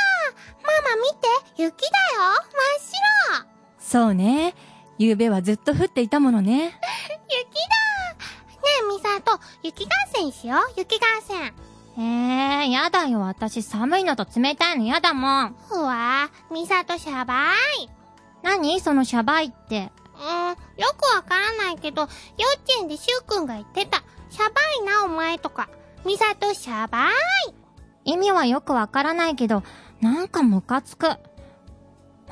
[0.62, 1.62] ママ見て。
[1.62, 1.92] 雪だよ。
[3.30, 3.48] 真っ白。
[3.78, 4.54] そうね。
[4.98, 6.78] 夕べはずっと降っていたものね。
[7.28, 7.76] 雪だ。
[8.58, 10.60] ねえ、ミサト、雪合戦しよう。
[10.76, 11.54] 雪合戦。
[11.98, 17.90] えー、やだよ私寒いのと冷たいのやだもんふわミサトシャバい。
[18.42, 18.80] 何？
[18.80, 20.48] そのシャバいってうん、
[20.80, 24.02] よくわからないけど、幼稚園でシュウくんが言ってた。
[24.30, 25.68] シャバいなお前とか。
[26.04, 27.12] ミサトシャバい。
[28.04, 29.62] 意味はよくわからないけど
[30.00, 31.18] なんかムカつくわ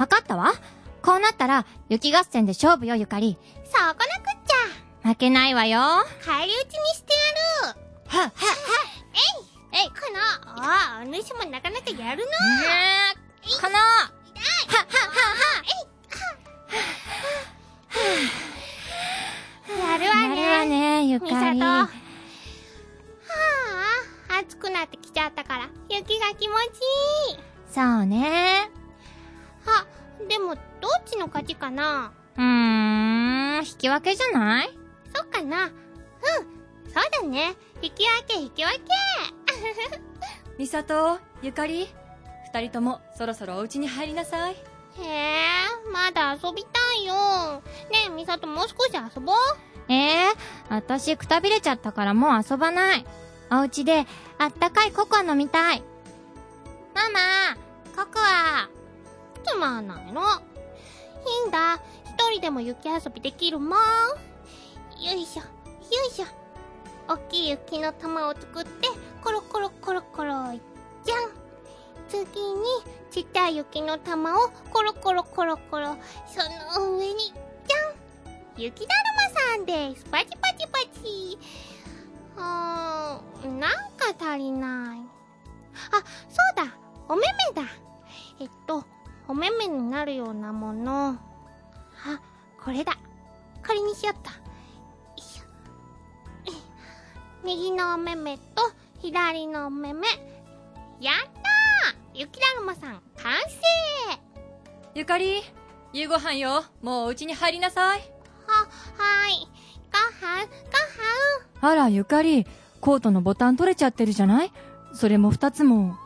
[0.06, 0.52] かったわ？
[1.02, 5.08] こうなったら雪合戦で勝負よゆかりそうこなくっちゃ。
[5.08, 5.80] 負けないわよ
[6.24, 7.12] 返り討ちにして
[7.64, 7.78] やる。
[8.08, 8.32] は、は、は、
[9.12, 9.45] えい、
[9.78, 10.18] えい、この、
[10.62, 12.32] ああ、お主もなかなかやるな。
[13.60, 14.08] このは、は、
[14.72, 14.88] は、
[15.28, 15.44] は、
[19.92, 20.34] やるわやね。
[20.34, 21.20] るわねゆ。
[21.20, 21.60] かり。
[21.60, 21.90] は
[24.30, 26.80] あ、暑くなってきちゃったから、雪が気持ち
[27.32, 27.38] いい。
[27.70, 28.70] そうね。
[29.66, 29.84] あ、
[30.26, 30.62] でも、どっ
[31.04, 32.12] ちの勝ちかな？
[32.38, 32.42] うー
[33.60, 34.70] ん、引き分けじゃない？
[35.14, 35.66] そっかな。
[35.66, 35.74] うん、そ
[36.98, 37.54] うだね。
[37.82, 38.80] 引き分け引き分け
[40.58, 41.88] みさと、ゆかり、
[42.52, 44.54] 二人ともそろそろお家に入りなさい。
[44.54, 44.56] へ
[45.02, 45.36] え、
[45.92, 47.60] まだ遊びたいよ。
[47.90, 49.36] ねえ、みさともう少し遊ぼう。
[49.88, 50.32] ええ
[50.68, 53.06] 私くたびれちゃったからもう遊ばない。
[53.50, 54.06] お家で
[54.38, 55.82] あったかいココア飲みたい。
[56.94, 57.56] ママ、
[57.94, 58.68] ココア。
[59.44, 60.22] つまんないの。
[60.22, 60.24] い
[61.44, 61.80] いんだ。
[62.04, 63.78] 一人でも雪遊びできるもん。
[65.04, 65.46] よいしょ、よ
[66.08, 66.26] いしょ。
[67.08, 68.88] 大きい雪の玉を作って、
[69.26, 70.32] コロコロコロコロ、
[71.04, 71.30] じゃん。
[72.08, 72.62] 次に、
[73.10, 75.96] ちっちゃい雪の玉をコロコロコロコロ、
[76.28, 78.62] その上に、じゃん。
[78.62, 79.02] 雪だる
[79.34, 80.04] まさんです。
[80.04, 81.38] パチパチパチ。
[82.36, 85.00] うーん、なんか足りない。
[85.90, 85.96] あ、
[86.28, 86.72] そうだ。
[87.08, 87.68] お目目だ。
[88.38, 88.84] えっと、
[89.26, 91.08] お目目になるようなもの。
[91.08, 91.18] あ、
[92.62, 92.92] これだ。
[93.66, 94.30] これにしよっと。
[97.42, 98.42] 右のお目目と
[99.06, 100.08] 左のお目目。
[101.00, 104.20] やったー雪だるまさん、完成
[104.96, 105.44] ゆかり、
[105.92, 106.64] 夕ご飯よ。
[106.82, 108.00] もうお家に入りなさい。
[108.48, 109.48] は、はーい。
[109.92, 111.72] ごはん、ごはん。
[111.72, 112.48] あら、ゆかり、
[112.80, 114.52] コートのボタン取れちゃってるじゃない？
[114.92, 115.96] それも二つも。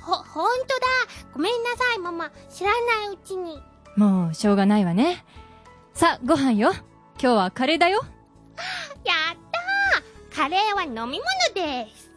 [0.00, 0.86] ほ、ほんとだ。
[1.34, 2.30] ごめんなさい、ママ。
[2.48, 3.60] 知らないうちに。
[3.96, 5.24] もう、しょうがないわね。
[5.92, 6.70] さあ、ご飯よ。
[7.20, 8.04] 今日はカレーだよ。
[10.36, 12.10] カレーは飲み物です。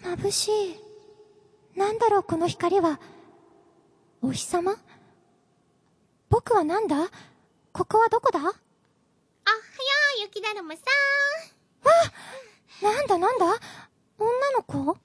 [0.00, 0.80] 眩しい。
[1.76, 3.00] なんだろうこの光は。
[4.22, 4.76] お日様？
[6.28, 7.10] 僕はなんだ？
[7.72, 8.38] ここはどこだ？
[8.38, 10.82] あ、はよー、雪だるまさ
[12.80, 13.46] なんだなんだ？
[14.20, 14.96] 女の子？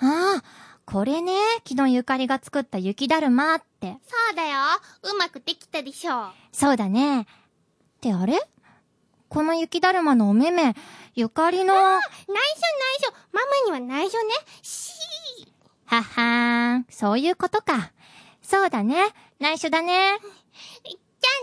[0.00, 0.44] ああ、
[0.84, 1.32] これね、
[1.68, 3.90] 昨日ゆかりが作った雪だるまって。
[3.90, 4.00] ん。
[4.06, 4.58] そうだよ。
[5.02, 6.30] うまくできたでしょ。
[6.52, 7.22] そうだね。
[7.22, 7.26] っ
[8.00, 8.40] てあれ？
[9.28, 10.74] この雪だるまのお目目、
[11.14, 12.38] ゆかりの、は内緒内
[13.08, 13.12] 緒。
[13.32, 14.34] ママには内緒ね。
[14.62, 16.00] しー。
[16.00, 17.92] はーん、そういうことか。
[18.40, 19.04] そうだね。
[19.40, 20.18] 内緒だね。
[20.84, 20.96] じ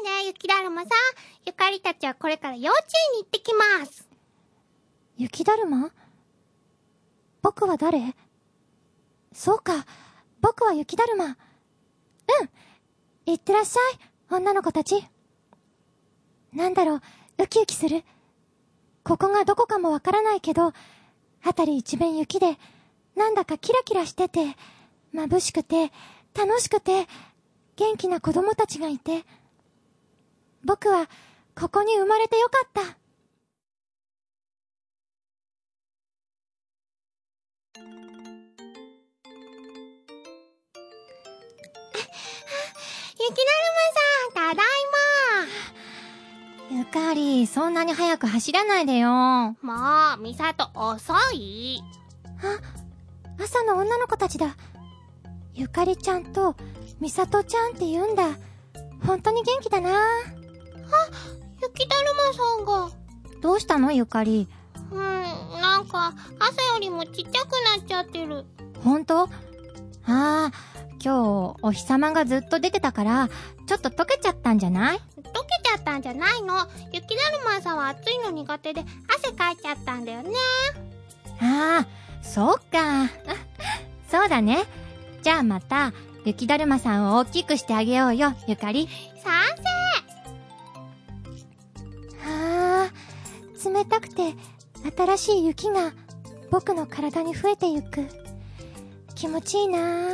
[0.08, 0.92] ゃあね、雪だるまさん。
[1.46, 4.08] ゆかりたちはこれから幼稚園に行ってきます。
[5.18, 5.92] 雪だるま？
[7.44, 8.16] 僕は誰？
[9.36, 9.86] そうか。
[10.40, 11.26] 僕は雪だるま。
[11.26, 11.34] うん。
[13.26, 15.06] いってらっしゃい、女の子たち。
[16.54, 17.02] なんだろう、
[17.44, 18.04] ウキウキする。
[19.04, 20.72] ここがどこかもわからないけど、
[21.44, 22.58] あたり一面雪で、
[23.16, 24.56] なんだかキラキラしてて、
[25.14, 25.92] 眩しくて、
[26.34, 27.06] 楽しくて、
[27.76, 29.26] 元気な子供たちがいて、
[30.64, 31.10] 僕は、
[31.60, 32.98] ここに生まれてよかった。
[43.18, 43.40] 雪だる
[44.34, 44.66] まさん、ただい
[46.70, 49.10] ゆかり、そんなに早く走らないでよ。
[49.10, 50.18] ま。
[50.18, 51.82] もう、みさと遅い。
[53.42, 54.58] 朝の女の子たちだ。
[55.54, 56.56] ゆかりちゃんと、
[57.00, 58.30] みさとちゃんって言うんだ。
[59.06, 59.90] 本当に元気だな。
[61.62, 62.90] 雪だるまさんが。
[63.42, 64.50] どうしたのゆかり？
[64.92, 68.44] うん、なんか、朝よりもちっちゃくなっちゃってる。
[68.84, 69.22] 本当？
[69.22, 69.30] あ
[70.08, 70.52] あ、
[71.06, 73.30] 今日、お日様がずっと出てたから、
[73.68, 74.98] ちょっと溶けちゃったんじゃない？
[74.98, 75.30] 溶け
[75.64, 76.56] ちゃったんじゃないの
[76.92, 78.84] 雪だるまさんは暑いの苦手で
[79.24, 80.32] 汗かいちゃったんだよね。
[81.42, 81.88] ああ、
[82.26, 83.08] そうか。
[84.10, 84.64] そうだね。
[85.22, 85.94] じゃあまた、
[86.26, 88.90] 雪だるまさんを大きくしてあげようよ、ゆかり。
[89.24, 89.32] 賛
[92.28, 94.34] ああ、冷たくて
[94.98, 95.92] 新しい雪が
[96.50, 98.08] 僕の体に増えてゆく。
[99.14, 100.12] 気持ちいいなあ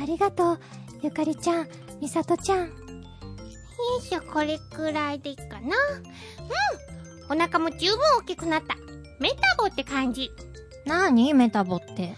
[0.00, 0.60] ありがとう、
[1.02, 1.68] ゆかりちゃん、
[2.00, 2.68] みさとちゃん。
[2.68, 2.72] 成。
[2.72, 5.60] よいしょ、これくらいでいいかな。
[5.60, 5.68] うん
[7.30, 8.74] お腹も十分大きくなった。
[9.20, 10.30] メタボって感じ。
[10.86, 12.14] なにメタボって。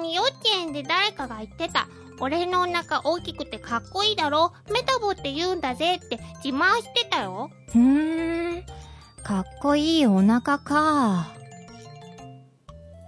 [0.00, 1.86] うん幼稚園で誰かが言ってた。
[2.20, 7.50] 俺のお腹大きくてかっこいいだろメタボって言うんだぜって自慢してたよ。
[7.68, 8.64] ふーん。
[9.22, 11.28] かっこいいお腹か。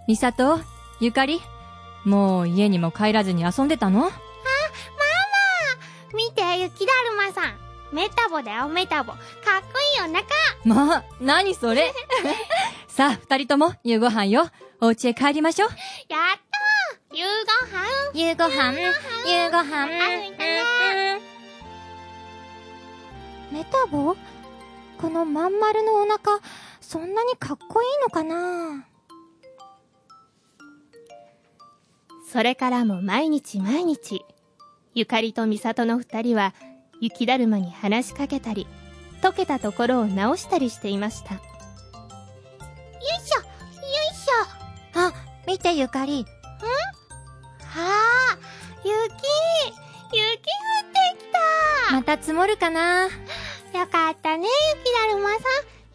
[0.06, 0.60] みさと、
[1.00, 1.40] ゆかり、
[2.04, 4.10] もう家にも帰らずに遊んでたの？
[6.12, 7.56] 見て、雪だるまさん。
[7.92, 9.12] メタボだよ、メタボ。
[9.12, 9.20] かっ
[9.72, 10.24] こいいお腹。
[10.64, 11.92] まあ、何それ？
[12.88, 14.48] さあ、二人とも夕ご飯よ。
[14.80, 15.68] お家へ帰りましょう。
[16.08, 16.40] やっ
[17.10, 18.16] たー夕ごはん。
[18.18, 19.90] 夕ごはん、夕ごはん。
[19.90, 21.20] あいたね
[23.52, 24.16] メタボ？
[25.00, 26.40] このまん丸のお腹、
[26.80, 28.84] そんなにかっこいいのかな？
[32.32, 34.24] それからも毎日毎日、
[34.94, 36.54] ゆかりとみさとの二人は、
[37.00, 38.68] 雪だるまに話しかけたり、
[39.20, 41.34] 溶けたところを直したりしていました。
[41.34, 41.42] よい
[43.02, 43.46] しょよ
[44.12, 45.12] いしょあ、
[45.46, 46.20] 見てゆかり。
[46.20, 46.24] ん？
[46.24, 46.28] は
[47.74, 48.38] あ、
[48.84, 49.02] 雪雪
[50.22, 51.24] 降ってき
[51.88, 53.06] たまた積もるかな？
[53.06, 53.10] よ
[53.90, 55.40] かったね、雪だるまさん。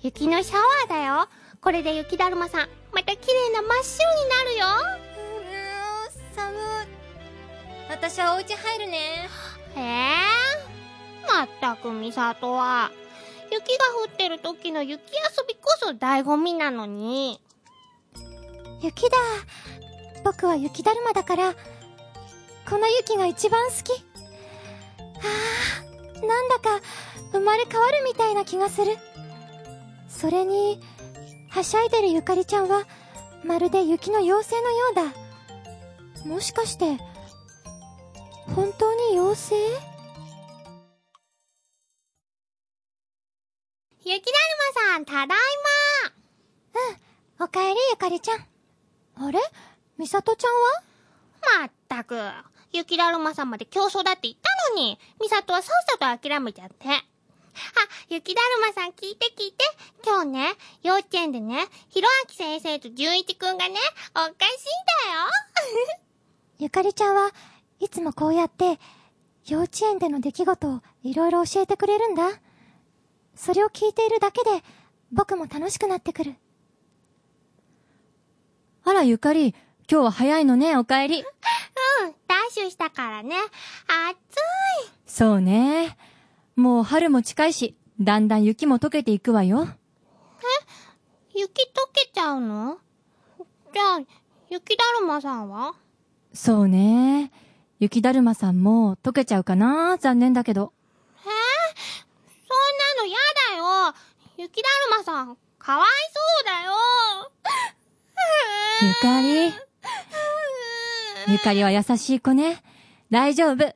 [0.02, 1.30] 雪のシャワーだよ。
[1.62, 5.05] これで雪だるまさん、また綺麗な真っ白になるよ。
[7.90, 8.98] 私はお家入るね。
[9.76, 10.26] ええ
[11.28, 12.92] まったくみさとは。
[13.52, 17.40] 雪が降ってる時の雪遊びこそ醍醐味なのに。
[18.82, 19.18] 雪だ。
[20.24, 21.54] 僕は雪だるまだから、
[22.70, 23.92] この雪が一番好き。
[23.94, 25.28] あ
[26.24, 26.82] あ、なんだか
[27.32, 28.98] 生まれ変わるみたいな気がする。
[30.10, 30.80] それに、
[31.50, 32.86] はしゃいでるゆかりちゃんは、
[33.44, 35.25] まるで雪の妖精のようだ。
[36.26, 36.86] もしかして、
[38.56, 39.56] 本当に妖精？
[44.04, 44.44] 雪だる
[44.76, 45.38] まさん、ただい
[47.38, 48.46] うん、おかえりゆかりちゃん。
[49.24, 49.40] あれ？
[49.98, 50.60] みさとちゃんは？
[51.58, 51.60] ま。
[51.62, 52.20] まったく。
[52.74, 56.88] 雪だるまさんまで競争だって言ったのに、みさとはさっさと諦めちゃって。
[56.90, 57.02] あ、
[58.10, 59.64] 雪だるまさん聞いて聞いて。
[60.04, 63.76] 今日ね、幼稚園でね、ひろあき先生と純一くんがね、
[64.12, 66.05] おかしいんだよ。
[66.58, 67.32] ゆかりちゃんは
[67.80, 68.80] いつもこうやって
[69.46, 72.24] 幼稚園での出来事をいろいろ教えてくれるんだ。
[73.36, 74.64] それを聞いているだけで
[75.12, 76.36] 僕も楽しくなってくる。
[78.86, 79.54] あら、ゆかり、
[79.92, 81.20] 今日は早いのね、お帰り。
[81.20, 81.26] うん、
[82.28, 83.36] ダッシュしたからね。
[83.36, 84.16] 暑
[84.88, 84.92] い。
[85.06, 85.98] そうね。
[86.56, 89.68] もう春も近いし、だんだん雪も溶けていくわよ。
[91.34, 92.78] 雪溶けちゃうの？
[93.74, 94.00] じゃあ、
[94.50, 95.74] 雪だるまさんは？
[96.36, 97.32] そうね。
[97.80, 99.98] 雪だるまさんも溶けちゃうかな？
[99.98, 100.74] 残念だけど。
[101.18, 102.58] えー、そん
[102.98, 103.18] なのや
[103.52, 103.56] だ
[103.90, 103.96] よ。
[104.38, 107.32] 雪だるまさん、かわいそうだよ。
[108.84, 109.54] ゆかり？
[111.34, 112.62] ゆかりは優しい子ね。
[113.10, 113.74] 大丈夫。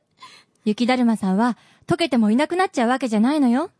[0.64, 1.56] 雪だるまさんは
[1.86, 3.70] 溶けてもいなくなっちゃうわけじゃないのよ。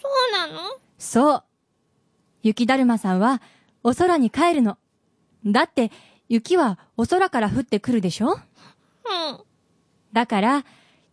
[0.00, 0.60] そうなの？
[0.98, 1.44] そう。
[2.42, 3.42] 雪だるまさんは
[3.82, 4.78] お空に帰るの。
[5.44, 5.90] だって
[6.30, 8.28] 雪はお空から降ってくるでしょ？
[8.28, 8.38] うん。
[10.12, 10.64] だから、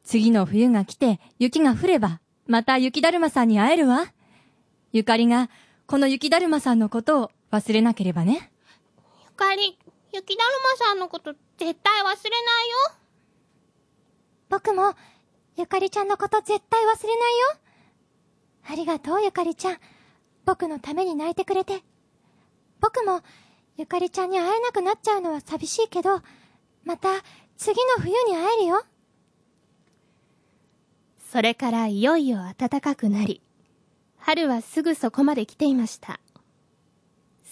[0.03, 4.13] 次の冬が来て雪が降れば、また雪だるまさんに会えるわ。
[4.93, 5.49] ゆかりが、
[5.87, 8.51] この雪だるまさんのことを忘れなければね。
[9.23, 9.79] ゆかり、
[10.13, 10.49] 雪だる
[10.79, 12.75] まさんのこと絶対忘れないよ。
[14.49, 14.93] 僕も、
[15.57, 17.47] ゆかりちゃんのこと絶対忘れないよ。
[18.69, 19.77] ありがとうゆかりちゃん。
[20.45, 21.81] 僕のために泣いてくれて。
[22.79, 23.21] 僕も、
[23.77, 26.21] ゆかりちゃんに会えなくなっちゃうのは寂しいけど、
[26.83, 27.09] また
[27.57, 28.83] 次の冬に会えるよ。
[31.31, 33.41] それからいよいよ暖かくなり、
[34.17, 36.19] 春はすぐそこまで来ていました。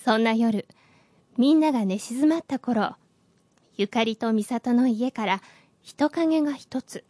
[0.04, 0.68] そんな夜、
[1.38, 2.96] みんなが寝静まった頃、
[3.76, 5.42] ゆかりとみさとの家から
[5.84, 7.04] 人影が一つ。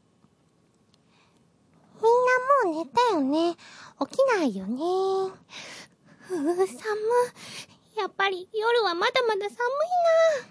[2.01, 2.03] みん
[2.65, 3.55] なもう寝たよね。
[4.09, 4.75] 起きないよね。
[6.19, 7.74] ふう、寒い。
[7.97, 9.55] やっぱり夜はまだまだ寒い
[10.41, 10.49] な。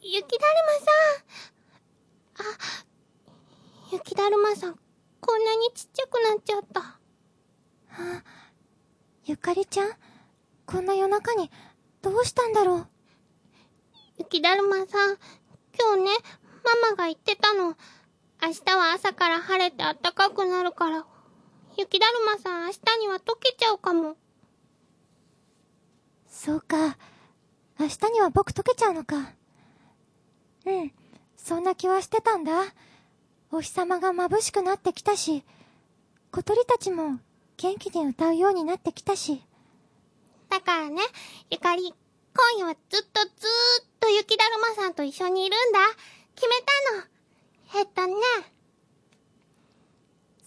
[0.00, 2.50] 雪だるまさん。
[2.50, 2.56] あ、
[3.92, 4.78] 雪だるまさん、
[5.20, 6.80] こんなにちっちゃくなっちゃった。
[6.80, 8.22] あ、
[9.24, 9.92] ゆかりちゃん、
[10.66, 11.50] こんな夜中に、
[12.00, 12.86] どうしたんだろう？
[14.18, 15.18] 雪だるまさん、
[15.78, 16.10] 今日ね、
[16.64, 17.76] ママが言ってたの。
[18.40, 21.04] 明日は朝から晴れて暖かくなるから、
[21.76, 24.16] 雪だるまさん明日には溶けちゃうかも。
[26.38, 26.96] そうか。
[27.80, 29.32] 明日には僕溶けちゃうのか。
[30.66, 30.92] うん。
[31.36, 32.52] そんな気はしてたんだ。
[33.50, 35.42] お日様が眩しくなってきたし、
[36.30, 37.18] 小鳥たちも
[37.56, 39.42] 元気に歌うようになってきたし。
[40.48, 41.02] だからね、
[41.50, 45.80] ゆかり、今夜はずっとずーっと雪だるまさんと一緒にいるんだ。
[46.36, 46.54] 決め
[47.72, 47.80] たの。
[47.80, 48.14] えっとね。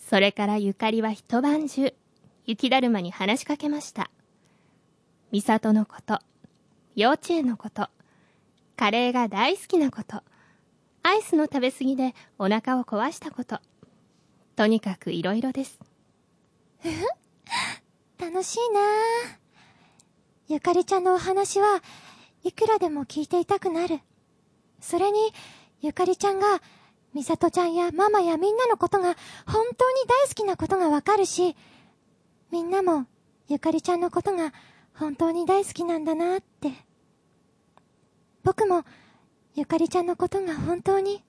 [0.10, 1.94] それからゆかりは一晩中、
[2.46, 4.10] 雪だるまに話しかけました。
[5.32, 6.20] みさとのこと、
[6.94, 7.88] 幼稚園のこと、
[8.76, 10.24] カレーが大好きなこと、
[11.04, 13.62] アイスの食べ過ぎでお腹を壊したこと。
[14.58, 15.80] とにかくいろいろです。
[18.20, 18.82] 楽しいな。
[20.50, 21.82] ゆかりちゃんのお話は
[22.44, 24.02] いくらでも聞いていたくなる。
[24.82, 25.34] それに、
[25.80, 26.62] ゆかりちゃんが、
[27.14, 29.16] みさとちゃんやママやみんなのことが
[29.46, 31.56] 本当に大好きなことがわかるし、
[32.52, 33.06] みんなも
[33.48, 34.52] ゆかりちゃんのことが
[35.02, 36.74] 本当に大好きなんだなって。
[38.43, 38.86] 僕も、
[39.56, 41.20] ゆかりちゃんのことが本当に、は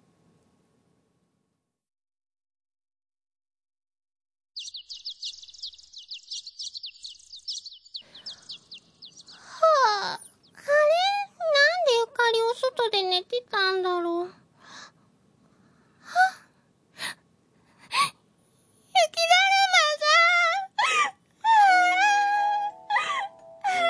[10.02, 10.26] あ、あれ？
[11.40, 14.41] なんでゆかりを外で寝てたんだろう？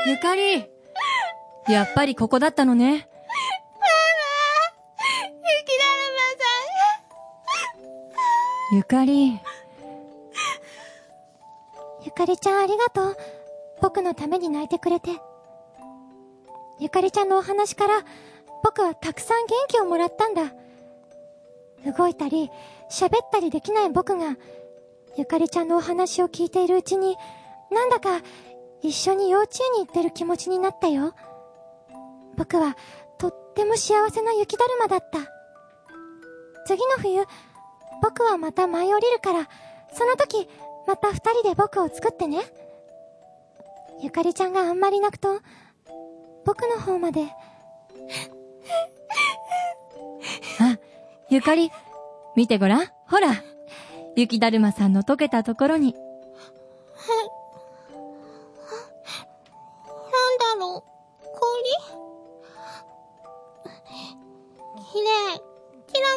[0.04, 0.66] ゆかり
[1.68, 2.98] やっぱりここだったのね。
[2.98, 3.04] だ
[5.84, 7.76] るまさ
[8.74, 8.76] ん。
[8.76, 9.40] ゆかり。
[12.04, 13.16] ゆかりちゃんありがとう。
[13.80, 15.10] 僕のために泣いてくれて。
[16.80, 18.04] ゆかりちゃんのお話から、
[18.64, 20.52] 僕はたくさん元気をもらったんだ。
[21.96, 22.50] 動いたり、
[22.90, 24.36] 喋ったりできない僕が、
[25.16, 27.16] ゆかりちゃんのお話を聞いているうちに、
[27.70, 28.20] なんだか、
[28.82, 31.14] 一緒に幼稚園に行ってる気持ちになったよ。
[32.36, 32.76] 僕は、
[33.18, 35.18] とっても幸せな雪だるまだった。
[36.66, 37.24] 次の冬、
[38.02, 39.48] 僕はまた舞い降りるから、
[39.94, 40.48] その時、
[40.86, 42.40] また二人で僕を作ってね。
[44.00, 45.40] ゆかりちゃんがあんまり泣くと、
[46.44, 47.26] 僕の方まで。
[50.60, 50.78] あ、
[51.30, 51.70] ゆかり、
[52.34, 52.86] 見てごらん。
[53.06, 53.28] ほら、
[54.16, 55.94] 雪だるまさんの溶けたところに。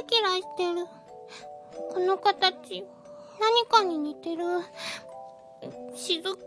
[0.07, 0.85] キラしてる。
[1.93, 2.85] この形、
[3.39, 4.43] 何かに似てる。
[5.95, 6.37] 雫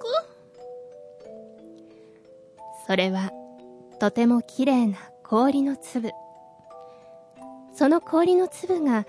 [2.86, 3.32] それは、
[4.00, 6.10] とても綺麗な氷の粒。
[7.74, 9.06] その氷の粒が、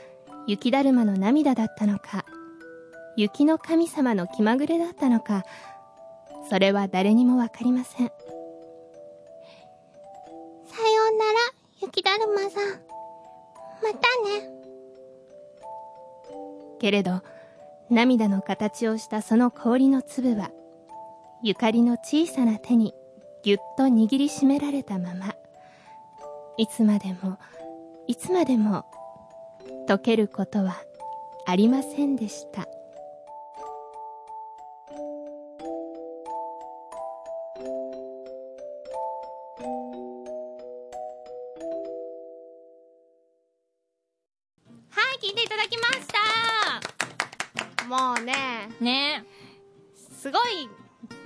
[0.48, 2.26] 雪だるまの涙だったのか、
[3.16, 5.44] 雪の神様の気まぐれだったのか、
[6.50, 8.08] それは誰にもわかりません。
[8.08, 8.14] さ
[10.90, 11.40] ようなら、
[11.82, 12.99] 雪だるまさん。
[13.82, 14.50] またね。
[16.80, 17.22] けれど、
[17.90, 20.52] 涙の形をしたその氷の粒は、
[21.44, 22.94] ゆかりの小さな手に
[23.44, 25.36] ぎゅっと握りしめられたまま、
[26.58, 27.38] いつまでも、
[28.08, 28.86] いつまでも、
[29.88, 30.76] 溶けることは
[31.46, 32.68] ありませんでした。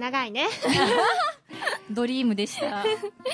[0.03, 0.49] 長いね。
[1.89, 2.83] ドリームでした。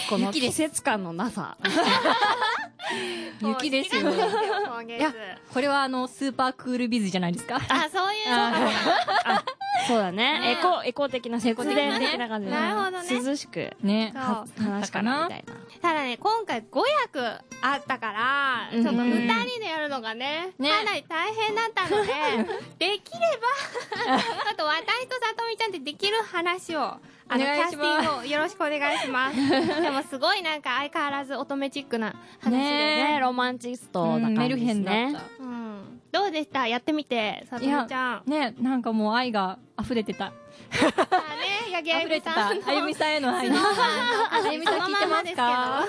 [0.08, 0.58] この季雪です。
[0.58, 1.58] 節感のなさ。
[3.42, 4.02] 雪ですよ。
[4.02, 5.14] 今い月や、
[5.52, 7.60] これはあの、スーパークールビズじゃないですか。
[7.70, 9.59] あ、そういう
[9.90, 10.56] そうだね。
[10.60, 12.54] エコ、エコ的な節電的な感じで。
[12.54, 13.76] なるほどね涼しく。
[13.82, 14.14] ね。
[14.16, 15.54] 話かなみたいな。
[15.82, 17.20] ただね、今回5役
[17.62, 22.14] あったから、ちょっと2人でやるのがね、ねかなり大変だったので、
[22.78, 23.20] できれ
[24.06, 26.82] ば、 ちょっと私とさとみちゃんってできる話を、
[27.28, 29.36] あの、キャスティングをよろしくお願いします。
[29.82, 33.14] でもすごいなんか相変わらず乙女チックな話でね。
[33.14, 35.16] ねロマンチストな感じメルヘンだねっ。
[35.16, 35.22] た。
[36.14, 36.22] うん。
[36.22, 36.68] どうでした？
[36.68, 38.30] やってみて、さとみちゃん。
[38.30, 40.26] ね、なんかもう愛が溢れてた。
[40.26, 40.36] あね、
[41.74, 42.10] 八木あゆ。
[42.10, 42.68] みさんの。
[42.68, 43.56] あゆみさんへの愛が。
[44.32, 45.86] あゆみさん聞いてますか？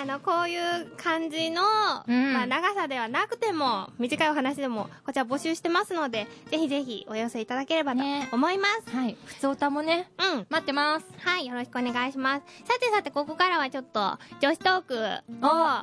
[0.00, 1.62] あの、こういう感じの、
[2.06, 8.96] うんまあ、長さではなくても、短いお話でも、こちら募集してますので、ぜひぜひお寄せいただければとね思います。
[8.96, 9.16] はい。
[9.24, 10.46] 普通歌もね、うん。
[10.50, 11.06] 待ってます。
[11.20, 12.42] はい、よろしくお願いします。
[12.64, 14.94] さてさて、ここからはちょっと、女子トーク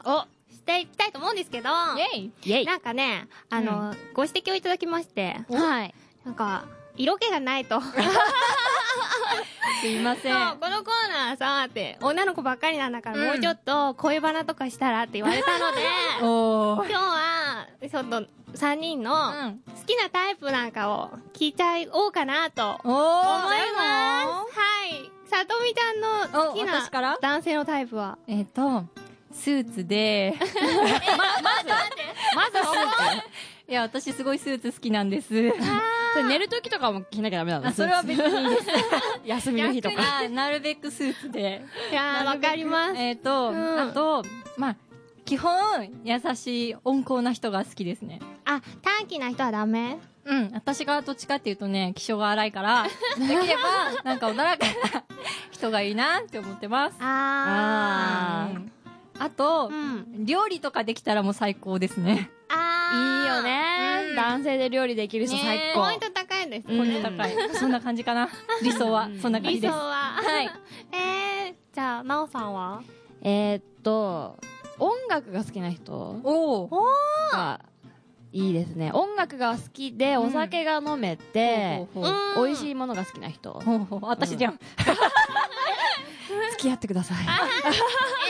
[0.09, 0.25] を、
[0.65, 2.65] していきたいと思うんですけど、イェイイェイ。
[2.65, 5.93] なんかね、あの、ご指摘をいただきまして、はい。
[6.25, 6.65] なんか、
[6.97, 7.79] 色気がないと。
[9.81, 15.81] すいませそうんこのコーナーさ、って、女の子ばっかりなんだから、うんもうちょっと恋バナとかしたらって言われたので。
[16.19, 18.25] 今日は、ちょっと、
[18.57, 19.61] 3人のうん。
[19.67, 22.95] 好きなタイプなんかを聞いちゃおうかなと思い。
[23.77, 24.57] ます。
[24.57, 25.11] はい。
[25.27, 28.17] さとみちゃんの好きな男性のタイプは？
[28.27, 28.85] えっ、と、
[29.35, 30.33] スーツで、
[32.35, 35.27] まずスーいや、私すごいスーツ好きなんです。
[35.27, 35.51] ツ。
[36.13, 38.67] それ寝る時とかも着なきゃダメなのあそれは別にいいです。
[39.25, 40.19] 休みの日とか。
[40.19, 41.63] あなるべくスーツで。
[41.91, 42.97] いやー、わかります。
[42.97, 44.23] えっ、と、うんあと、
[44.57, 44.75] まあ、
[45.25, 48.19] 基本、優しい、温厚な人が好きですね。
[48.45, 49.97] あ、短気な人はダメ？
[50.23, 50.51] うん。
[50.53, 52.83] 私がどっちかっていうとね、気性が荒いから、
[53.17, 55.03] できれば、なんか穏やかな
[55.51, 56.97] 人がいいなって思ってます。
[56.99, 58.74] あうん
[59.19, 59.73] あとー。
[60.17, 60.25] う、ん。
[60.25, 62.29] 料理とかできたらもう最高ですね。
[62.49, 63.21] あー。
[63.21, 65.99] いいよねうん男性で料理できる人最高ポイン。
[65.99, 67.01] ト高いんですうんね。
[67.01, 67.35] 高い。
[67.55, 68.29] そんな感じかな。
[68.63, 69.71] 理想は、そんな感じ理です。
[69.73, 69.91] 想は。
[70.21, 70.49] はい。
[70.93, 72.81] えー、じゃあ、なおさんは？
[73.21, 74.37] えーっと、
[74.79, 75.93] 音楽が好きな人
[76.23, 77.33] おー。
[77.33, 77.59] が
[78.31, 78.91] いいですね。
[78.93, 83.51] 音楽が好きで、お酒が飲めて、ほうほうほう美味しいものが好きな人。
[83.53, 84.59] ほうほう私じゃん。
[86.55, 87.17] 付き合ってください。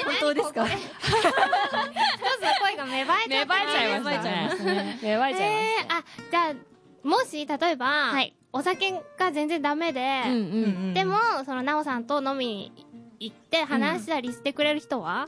[0.05, 0.65] 本当ですか？
[0.67, 3.55] 一つの声が芽生えちゃった。
[3.55, 4.99] 芽生えちゃいましたね。
[5.01, 10.29] 芽生えちゃいましえー、あ、じゃあ、もし、例えば、はいお酒が全然ダメで、た。
[10.29, 10.93] うんうん。
[10.93, 12.71] でも、その、なおさんと飲みに
[13.19, 15.27] 行って話したりしてくれる人は、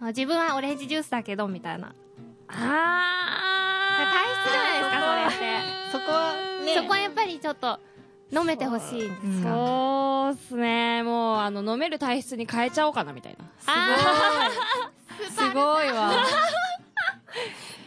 [0.00, 1.92] あ自分はオレンジジュースだけど、みたいな。
[2.48, 5.92] あ体質じゃないですか、それって。
[5.92, 6.34] そこは
[6.64, 7.78] ねそこはやっぱりちょっと、
[8.32, 9.50] 飲めてほしいんですか？
[9.50, 11.02] そうっすね。
[11.02, 13.44] もう、あの、飲める体質に変えちゃおうかな、みたいな。
[13.66, 14.50] あ
[15.30, 16.12] すごいわ。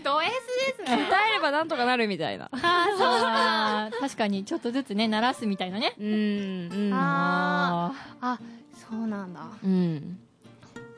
[0.01, 0.31] ー、ド S
[0.77, 1.03] ですね。
[1.07, 2.49] 歌えればなんとかなるみたいな。
[2.51, 5.93] あー確かに、ちょっとずつね、鳴らすみたいなね。
[5.99, 6.09] うん、う
[6.89, 6.91] ん。
[6.93, 8.39] あー、あ、
[8.89, 9.41] そうなんだ。
[9.63, 10.19] うん。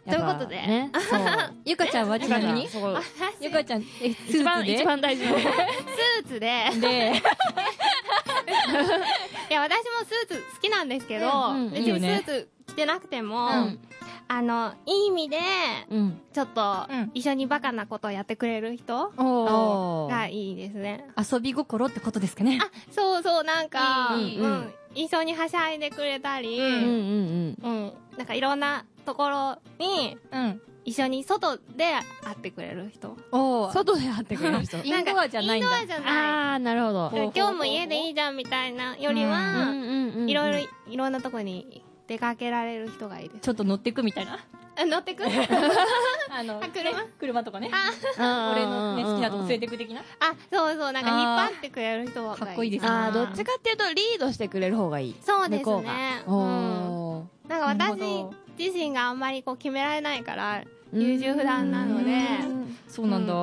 [0.10, 0.92] ということでね。
[0.94, 1.20] そう。
[1.66, 2.68] ゆかちゃんはちなみに？
[3.42, 4.74] ゆかちゃん、え、スーツで？
[4.74, 5.32] 一番大事な。
[5.40, 7.22] スーツで、で、
[9.50, 13.80] いや、私もスーツ好きなんですけど、うんうん別にスーツ着てなくても、うん
[14.30, 15.38] あの、いい意味で、
[15.90, 16.22] うん。
[16.34, 19.10] ちょっとうん、一緒にバカなことをやってくれる人。
[19.16, 21.06] がいいですね。
[21.18, 22.60] 遊び心ってことですかね。
[22.62, 26.60] あ、そうそう、なんか、いいうん、うん一緒にはしゃいでくれたり。
[26.60, 30.62] うん、なんかいろんなところに、うん。
[30.88, 31.84] 一緒に外で
[32.24, 33.18] 会ってくれる人？
[33.34, 33.74] おー。
[33.74, 34.78] 外で会ってくれる人？
[34.88, 37.12] インドアじゃないんだインドアじゃなあー、なるほど。
[37.26, 37.32] い。
[37.36, 40.26] 今日も家でいいじゃんみたいなよりうんは。
[40.28, 43.42] いろいろ、いろんなとこに出かけられる人がいいです。
[43.42, 44.40] ちょっと乗ってくみたいな？
[44.80, 45.26] あ乗ってく？
[45.26, 45.28] あ、
[46.40, 46.92] あの、あ車？
[46.92, 47.70] ね車とかね。
[48.18, 50.02] あ 俺のね、好きなとこ連れててく的な？
[50.54, 52.40] そうそう、なんか引っ張ってくれる人がいい。
[52.40, 55.16] かっこいいですねあー、どっちかっていうと、リードしてくれる方がいい。
[55.22, 56.24] そうです向こうね。
[56.26, 56.34] が。
[56.34, 57.30] うん。
[57.50, 60.64] なんか私ど自身があんまりこう決められないから、
[60.94, 62.22] 優柔不断なので、
[62.88, 63.34] そうなんだ。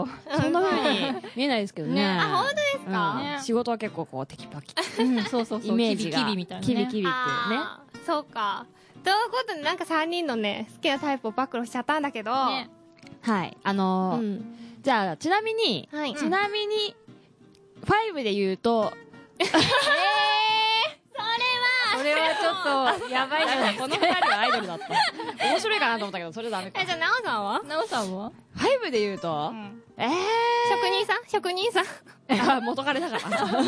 [0.41, 2.05] そんな風に見えないですけどね。
[2.07, 4.75] あ、本当ですか、うん仕事は結構こう、テキパキ。
[5.03, 5.73] うん、そうそうそう。
[5.73, 6.19] イメージが。
[6.19, 6.75] キビキビみたいなね。
[6.75, 7.65] キビキビっていうね。
[8.07, 8.67] そうか。
[9.03, 12.71] ということで、なんか3人のね、好きなタイプを暴露しちゃったんだけど、ね
[13.21, 13.57] はい。
[13.63, 14.45] あうのー、ん。
[14.83, 16.15] じゃあ、ちなみに、はい。
[16.15, 16.97] ちなみに、
[17.85, 18.93] 5で言うと、
[21.97, 24.87] それはちょっと、やばいじゃないこの二人はアイドルだった。
[25.47, 26.81] 面白いかなと思ったけど、それダメか。
[26.81, 26.87] え、。
[26.87, 27.63] じゃあ、なおさんは？
[27.63, 29.53] なおさんは？5で言うと、
[29.97, 30.09] え
[30.71, 31.29] 職人さん？
[31.29, 31.85] 職人さん？
[32.29, 33.29] ー、あ、元彼だから。
[33.43, 33.67] うーん、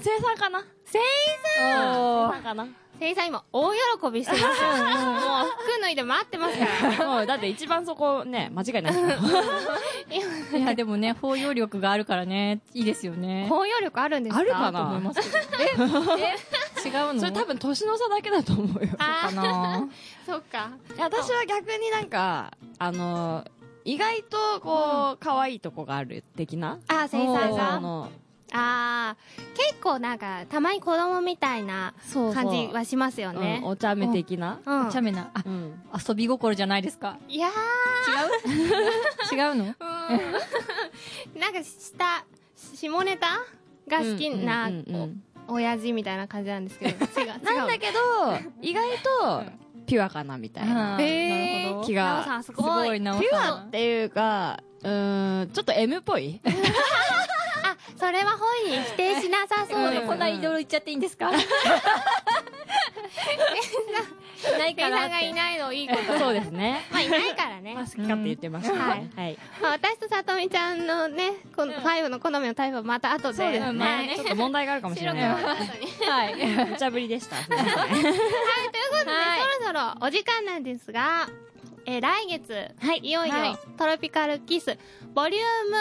[0.00, 0.64] 生産かな？
[0.84, 1.02] せい
[1.58, 2.66] さんお生産かな？
[2.98, 3.78] せいさん今、大喜
[4.12, 4.48] びしてますよ。
[4.48, 4.54] も
[5.44, 6.64] う、服脱いで待ってますか
[7.04, 7.06] ら。
[7.10, 8.94] もう、だって一番そこね、間違いない。
[10.58, 13.46] いや、でもね、包容力があるからね、いいですよね。
[13.48, 14.40] 包容力あるんですか？
[14.40, 15.84] あるかと思いなますけど。
[16.18, 16.36] え
[16.84, 17.20] え違うの？
[17.20, 18.92] それ多分年の差だけだと思うよ。
[18.98, 19.88] あかな
[20.24, 20.70] そっか。
[20.98, 23.44] 私は逆になんか、あの、
[23.84, 26.78] 意外とこう、可愛いとこがある的な？
[26.88, 27.82] あ、せいさんそさん。
[27.82, 28.08] の、
[28.56, 31.92] あー、結構なんか、たまに子供みたいな
[32.32, 33.68] 感じはしますよねうん。
[33.70, 34.60] お茶目的な？
[34.64, 35.30] うんお茶目な。
[35.34, 35.80] あ、うん。
[36.08, 37.18] 遊び心じゃないですか？
[37.28, 37.50] いや違
[39.32, 39.34] う？
[39.34, 39.64] 違うの？
[39.66, 39.74] ー、
[41.34, 42.24] うんなんか、下、
[42.76, 43.26] 下ネタ
[43.88, 47.26] が好きなうんうんうんうんお親父みたいな感じなんですけど、違う。
[47.26, 49.42] 違 うなんだけど、意外と、
[49.86, 50.94] ピュアかなみたいな。
[50.94, 51.86] あーへーなるほど。
[51.86, 52.98] 気がすすごい。
[52.98, 53.56] ピュア。
[53.66, 56.40] っていうか、うーん、ちょっと M っぽい？
[56.44, 56.48] あ、
[57.96, 58.40] それは本
[58.70, 60.06] 人否定しなさそうです。
[60.06, 61.30] こんないろいろ言っちゃっていいんですか？
[61.30, 61.32] い
[64.58, 65.20] ないペイさんが。
[65.20, 66.18] いないのいいこと。
[66.18, 66.82] そうですね。
[66.90, 67.74] まあいないからね。
[67.74, 69.10] まあ、好き勝手言ってましたね。
[69.14, 69.38] はい。
[69.62, 73.38] まあ私とさとみちゃんのね、この5の好みのタイプはまた後で。
[73.38, 74.12] そうですはいね。
[74.16, 75.22] ちょっと問題があるかもしれない。
[75.22, 76.70] はい。
[76.70, 77.36] 無茶ぶりでした。
[77.36, 79.10] はい、ということで、
[79.62, 81.28] そろそろお時間なんですが、
[81.86, 84.78] えー来月、い、よいよ、はいトロピカルキス、
[85.14, 85.76] ボリューム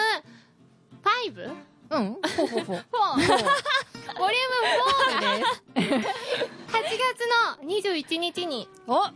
[1.44, 1.73] 5?
[1.90, 2.86] うんほうほうほう。
[3.20, 4.20] 4?
[4.20, 5.64] ボリューム4がです。
[6.74, 8.68] 8月の21日に、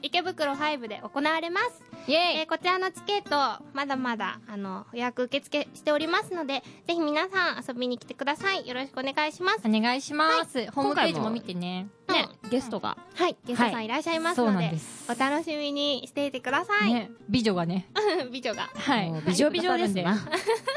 [0.01, 1.86] 池袋5で行われます。
[2.07, 8.65] イえーこちらのチケット、まだまだ、あの、予約受付しておりますので、ぜひ皆さん遊びに来てください。
[8.65, 9.59] よろしくお願いします。
[9.65, 10.71] お願いします。
[10.71, 11.87] ホームページも見てね。
[12.07, 12.97] ね、ゲストが。
[13.13, 16.93] はい、ゲストさんいらっしゃいますので、なんですお楽しみにしていてください。
[16.93, 17.89] ね、美女がね。
[18.31, 18.69] 美女が。
[18.73, 19.23] はいもう。
[19.25, 20.17] 美女美女ですな。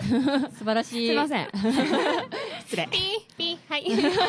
[0.59, 1.07] 素晴らしい。
[1.07, 1.49] すいません。
[2.67, 2.89] 失礼。
[2.91, 3.85] ピー、ピー、はい。
[3.85, 4.21] はい、は、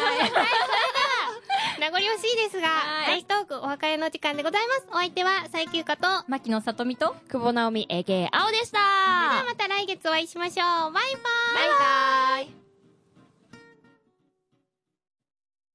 [1.82, 4.86] 名残惜しいですが、はい女子トークお別れの時間でございます。
[4.92, 10.92] お相手は、最休暇と、それ牧野さとみと、久保直美 AK 青でしたではまた来月お会いしましょう。
[10.92, 11.02] バイバーイ。
[11.02, 12.54] バイバーイ。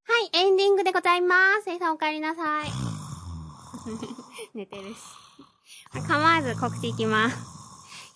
[0.08, 1.64] はい、エンディングでございます。
[1.64, 2.68] せいさんお帰りなさい。
[4.54, 4.96] 寝てるし。
[6.06, 7.36] 構わず告知いきます。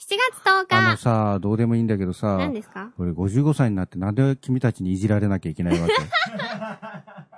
[0.08, 0.76] 7月10日。
[0.76, 2.92] あのさ、どうでもいいんだけどさ、何ですか？
[2.98, 5.94] 俺55歳になってなんで君たちにいじられなきゃいけないわけ？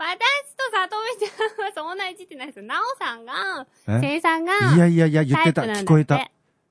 [0.00, 0.16] 私
[0.56, 2.64] と里美ちゃんはそんないじってないですよ。
[2.64, 4.00] なおさんが、え？
[4.00, 5.62] せいさんが、いやいやいや、言ってた。
[5.62, 6.16] 聞こえた。
[6.16, 6.30] い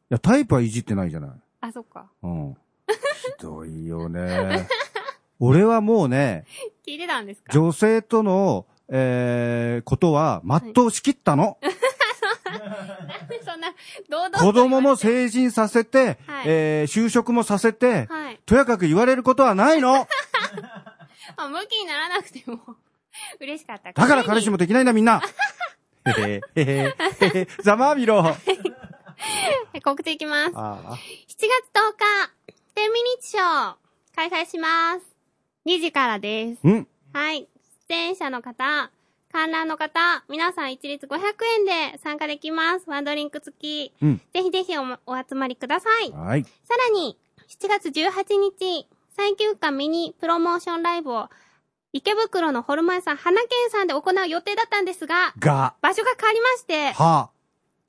[0.09, 1.31] や、タイプはいじってないじゃない。
[1.61, 2.09] あ、そっか。
[2.23, 2.53] うん。
[3.37, 4.67] ひどいよね。
[5.39, 6.45] 俺はもうね、
[6.85, 7.53] 聞いてたんですか？
[7.53, 11.59] 女性との、えー、ことは全うしきったの。
[11.61, 13.71] なんでそんな、
[14.09, 18.39] 堂々と子供も成人させて、はいえー、就職もさせて、はい。
[18.47, 20.07] とやかく言われることはないの。
[21.37, 22.59] あ、向きにならなくても、
[23.39, 23.91] 嬉しかった。
[23.93, 25.21] だから彼氏もできないんだみんな。
[26.05, 28.23] へへへへへへ ざまあみろ。
[29.83, 30.51] 告知いきます。
[30.51, 30.97] 7ああ
[31.27, 33.75] 月10日、10ミニッチショー、
[34.15, 35.05] 開催します。
[35.65, 36.61] 2時からです。
[36.63, 36.87] うん。
[37.13, 37.47] はい。
[37.89, 38.91] 出演者の方、
[39.31, 41.17] 観覧の方、皆さん一律500
[41.59, 42.89] 円で参加できます。
[42.89, 43.93] ワンドリンク付き。
[44.01, 44.21] うん。
[44.33, 46.11] ぜひぜひおお集まりください。
[46.11, 46.43] はい。
[46.43, 47.17] さらに、
[47.47, 51.29] 7月18日、最休暇ミニプロモーションライブを、
[51.91, 57.31] 池袋のホルマンさん、花健さんで行う予定だったんですが、が、場所が変わりまして、は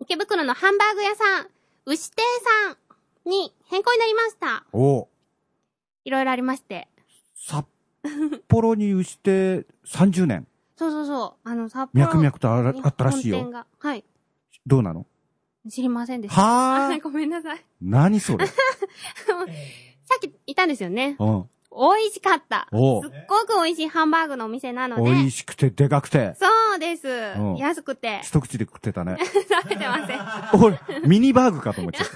[0.00, 1.48] 池袋のハンバーグ屋さん、
[1.84, 2.22] 牛亭
[2.66, 4.64] さんに変更になりました。
[4.72, 5.08] お
[6.04, 6.88] いろいろありまして。
[7.36, 7.66] 札
[8.48, 10.46] 幌に牛して30年。
[10.76, 11.48] そうそうそう。
[11.48, 14.04] あの、札幌脈々とあらにあったらしいよはい。
[14.66, 15.06] どうなの？
[15.68, 16.40] 知りませんでした。
[16.40, 17.64] はあ ごめんなさい。
[17.82, 18.46] 何それ？
[18.48, 18.54] さ
[20.16, 21.16] っき言ったんですよね。
[21.18, 21.50] うん。
[21.72, 22.66] 美味しかった。
[22.70, 23.00] すっご
[23.46, 25.02] く美味しいハンバーグのお店なので。
[25.02, 27.06] 美味しくてでかくて、そうです。
[27.38, 28.20] ん安くて。
[28.24, 29.16] 一口で食ってたね。
[29.22, 30.20] 食べてません。
[30.62, 32.14] 俺、ミニバーグかと思っちゃった。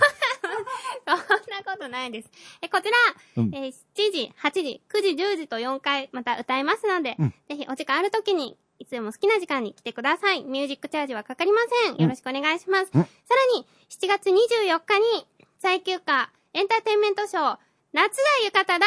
[1.06, 1.24] そんな
[1.64, 2.30] ことないです。
[2.62, 2.92] え、こちら、
[3.36, 10.42] うんえー7時、8時、9時、10時と4回また歌いますので、うんぜひお時間ある時に、いつでも好きな時間に来てください。
[10.44, 11.96] ミュージックチャージはかかりません。
[11.96, 12.90] よろしくお願いします。
[12.94, 13.08] うんさ
[13.52, 15.26] らに、7月24日に、
[15.58, 17.58] 最休暇エンターテインメントショー、
[17.92, 18.86] 夏だ浴衣だ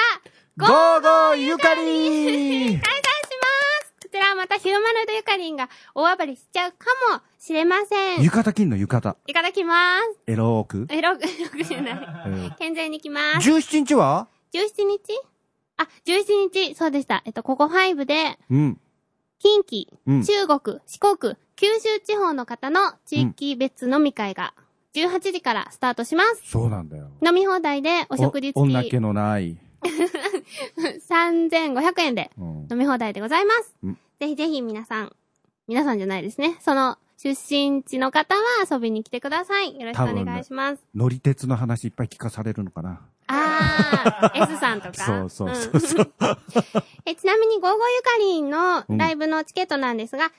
[0.57, 0.69] ゴー
[1.01, 8.23] ゴーゆかりー開催しますこちらはまたヒューマノイドゆかりんが大暴れしちゃうかもしれません。
[8.23, 9.17] 浴衣金の浴衣。
[9.27, 10.19] いただきます。
[10.25, 10.87] エローク。
[10.89, 11.19] え、6、
[11.59, 11.93] 6じゃない。
[11.93, 13.47] えー健全に来ます。
[13.49, 15.21] 17日は？17日？
[15.77, 17.21] あ、17日、そうでした。
[17.25, 18.79] えっと、ここ5で、うん。
[19.37, 24.55] 近畿、うん中国、四国、九州地方の方の地域別飲み会が
[24.95, 26.41] 18時からスタートします。
[26.49, 27.09] そうなんだよ。
[27.23, 29.55] 飲み放題でお食事お女付き気のない。
[29.81, 33.75] 3500円でうん飲み放題でございます。
[33.83, 35.15] うんぜひぜひ皆さん、
[35.67, 36.57] 皆さんじゃないですね。
[36.59, 39.79] その出身地の方は遊びに来てください。
[39.79, 40.81] よろしくお願いします。
[40.95, 43.01] 乗り鉄の話いっぱい聞かされるのかな。
[43.27, 44.93] あー、S さんとか？
[45.05, 46.05] そうそうそうそう。
[46.05, 46.09] ん
[47.05, 50.31] えちなみに、ゴーゴーゆかりんのライブのチケットなんですが、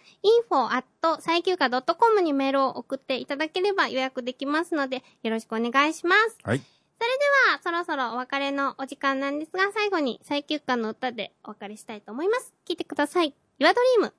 [0.51, 0.85] info at
[1.21, 6.39] 最休暇 .com にメールを送っていただければ予約できますので、よろしくお願いします。
[6.43, 6.61] はい。
[7.01, 12.53] それでは、そろそろお別れのお時間なんですが、最後に最休暇の歌でお別れしたいと思います。
[12.67, 13.35] 聴いてください。
[13.61, 13.71] Your
[14.03, 14.13] Dream。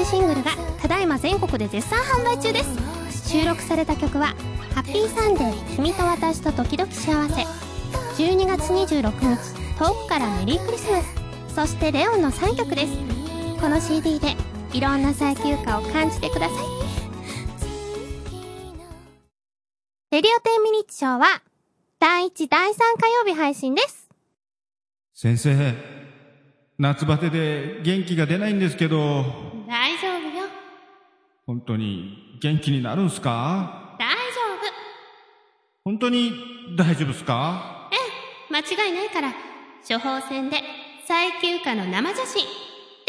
[0.00, 3.28] デビューマキシングルがただいま全国で絶賛販売中です。
[3.28, 4.28] 収録された曲は
[4.74, 7.42] 「ハッピーサンデー君と私と時々幸せ」
[8.16, 11.54] 12月26日遠くからメリークリスマス。
[11.54, 12.92] そしてレオンの3曲です。
[13.60, 14.36] この CD で
[14.72, 16.56] いろんな最休暇を感じてください。
[20.12, 21.42] レディオ10ミニッツショーは
[21.98, 24.08] 第1第3火曜日配信です。
[25.12, 25.74] 先生、
[26.78, 30.48] 夏バテで元気が出ないんですけど、大丈夫よ。
[31.46, 33.94] 本当に元気になるんすか？
[34.00, 34.16] 大丈
[35.84, 36.32] 本当に
[36.76, 37.88] 大丈夫っすか？
[37.92, 39.32] 夫間違いないから。
[39.88, 40.56] 処方箋で
[41.06, 42.44] 最休暇の生写真。
[42.44, 42.50] で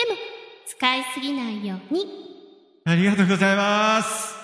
[0.06, 0.20] も
[0.68, 2.06] 使いすぎないように。
[2.86, 4.36] ありがとうございます。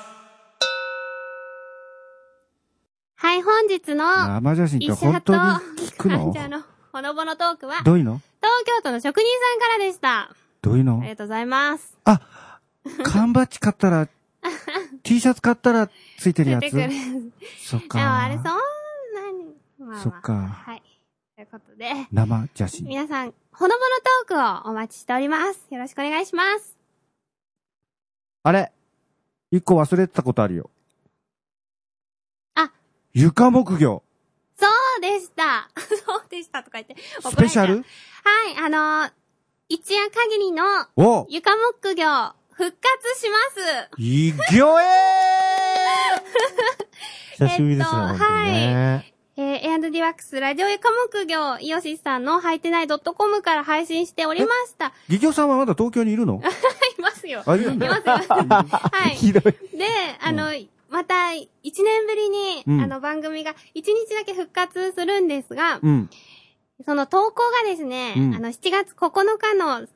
[3.18, 5.40] はい、本日の生写真って本当に
[5.88, 6.34] 聞くの？
[6.34, 8.20] 患者のほのぼのトークは、どういうの？
[8.42, 10.36] 東京都の職人さんからでした。
[10.68, 11.00] どういうの？
[11.00, 11.98] ありがとうございます。
[13.04, 14.10] 缶バッジ買ったら、
[15.02, 15.90] T シャツ買ったら
[16.20, 16.70] ついてるやつ？
[16.70, 18.50] そっでもあれ、そんか。
[18.50, 20.84] なに、まあまあそっかはい。
[21.36, 22.86] ということで、生写真。
[22.88, 23.80] 皆さん、ほのぼの
[24.28, 25.66] トークをお待ちしております。
[25.72, 26.76] よろしくお願いします。
[28.44, 28.74] あれ？
[29.52, 30.70] 一個忘れてたことあるよ。
[32.56, 32.72] あ
[33.14, 34.04] 床木魚。
[34.60, 34.66] そ
[34.98, 35.70] うでした。
[36.06, 36.98] そうでしたとか言って。
[37.22, 37.78] スペシャル？
[37.78, 37.86] はい、
[38.66, 39.12] あのー
[39.70, 40.64] 一夜限りの
[40.96, 41.52] お床
[41.82, 43.38] 木魚、復活しま
[43.98, 44.02] す。
[44.02, 44.84] いぎょえ
[47.34, 49.14] 久しぶりですね、えっと本当にね。
[49.36, 49.46] えー、
[49.86, 54.94] A&D ワックスラジオ床木魚イオシスさんのはいてない .com から配信しておりました。
[55.10, 56.40] ーギギョさんはまだ東京にいるの？
[56.98, 57.44] いますよ。
[57.46, 57.92] あいますよ。
[57.92, 59.16] はい。
[59.16, 59.44] ひどい。
[59.44, 59.86] で、
[60.22, 60.46] あの、
[60.90, 66.10] また、一年ぶりに、うんあの、番組が一日だけ復活するんですが、うん。
[66.86, 69.88] その投稿がですね、うんあの、7月9日の3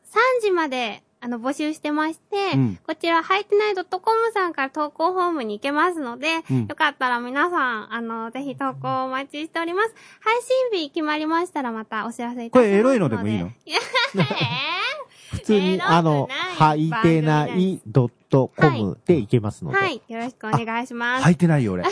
[0.41, 9.93] 時まで、あの、募集してまして、うんこちら、はいてない .com さんから投稿フォームに行けますので、うんよかったら皆さん、あの、ぜひ投稿お待ちしております。
[10.21, 10.35] 配
[10.71, 12.67] 信日決まりましたらまたお知らせいたします。
[12.67, 13.51] これエロいのでもいいの？
[13.67, 13.71] え
[15.31, 16.27] 普通に、あの、
[16.57, 19.77] はいてないドットコムでいけますので。
[19.77, 20.01] ーはい。
[20.07, 21.25] よろしくお願いします。
[21.25, 21.83] 履いてないよ、俺。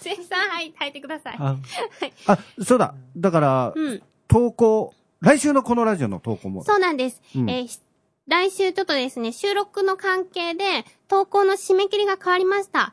[0.00, 1.36] せいさん、はい、履いてください。
[1.38, 1.56] あ
[2.28, 2.94] あ、そうだ。
[3.16, 4.02] だから、うん。
[4.28, 6.64] 投稿、来週のこのラジオの投稿も。
[6.64, 7.20] そうなんです。
[7.34, 7.80] うんえーし
[8.28, 12.92] 来週ちょっとですね、収録の関係で、投稿の締め切りが変わりました。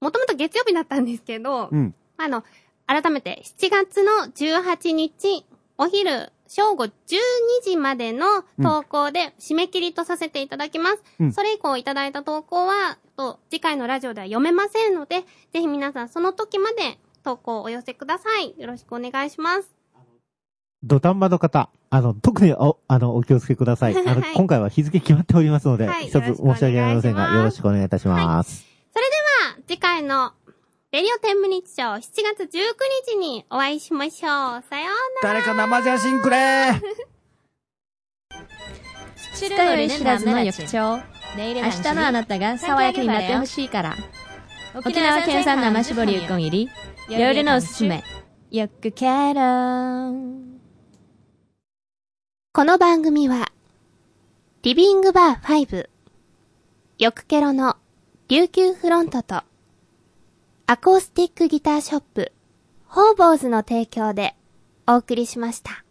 [0.00, 1.94] もともと月曜日だったんですけど、うん。
[2.16, 2.44] あの、
[2.86, 5.44] 改めて7月の18日、
[5.78, 6.90] お昼、正午12
[7.64, 11.02] 時までの投稿で締め切りとさせていただきます。
[11.18, 18.54] うんそれ以降いただいた投稿は、と次回のラジオでは読めませんので、ぜひ皆さんその時まで投稿をお寄せください。
[18.58, 19.81] よろしくお願いします。
[20.84, 23.96] 土壇場の方、あの、特にお、あの、お気をつけください。
[23.96, 26.06] あの、はい今回は日付決まっておりますので、はい。
[26.06, 28.66] 一つ申し訳ありませんが、よろよろししくお願いいたします。
[28.92, 29.16] それで
[29.56, 30.32] は、次回の、
[30.90, 32.00] レディオ10ミニッツショー7
[32.36, 32.60] 月19
[33.06, 34.62] 日にお会いしましょう。
[34.68, 34.90] さよ
[35.22, 35.40] うなら。
[35.40, 36.72] 誰か生写真くれ。
[39.34, 41.02] 二日酔い知らずの翌朝。
[41.36, 43.96] 明日のあなたが爽やかになってほしいから。
[44.74, 46.70] 沖縄県産生搾りうこん入り。
[47.08, 48.04] 夜のおすすめ。
[48.50, 50.51] よくケロ
[52.54, 53.50] この番組は、
[54.60, 55.88] リビングバー5、
[56.98, 57.78] よくケロの
[58.28, 59.42] 琉球フロントと、
[60.66, 62.32] アコースティックギターショップ、
[62.84, 64.36] ホーボーズの提供で
[64.86, 65.82] お送りしました。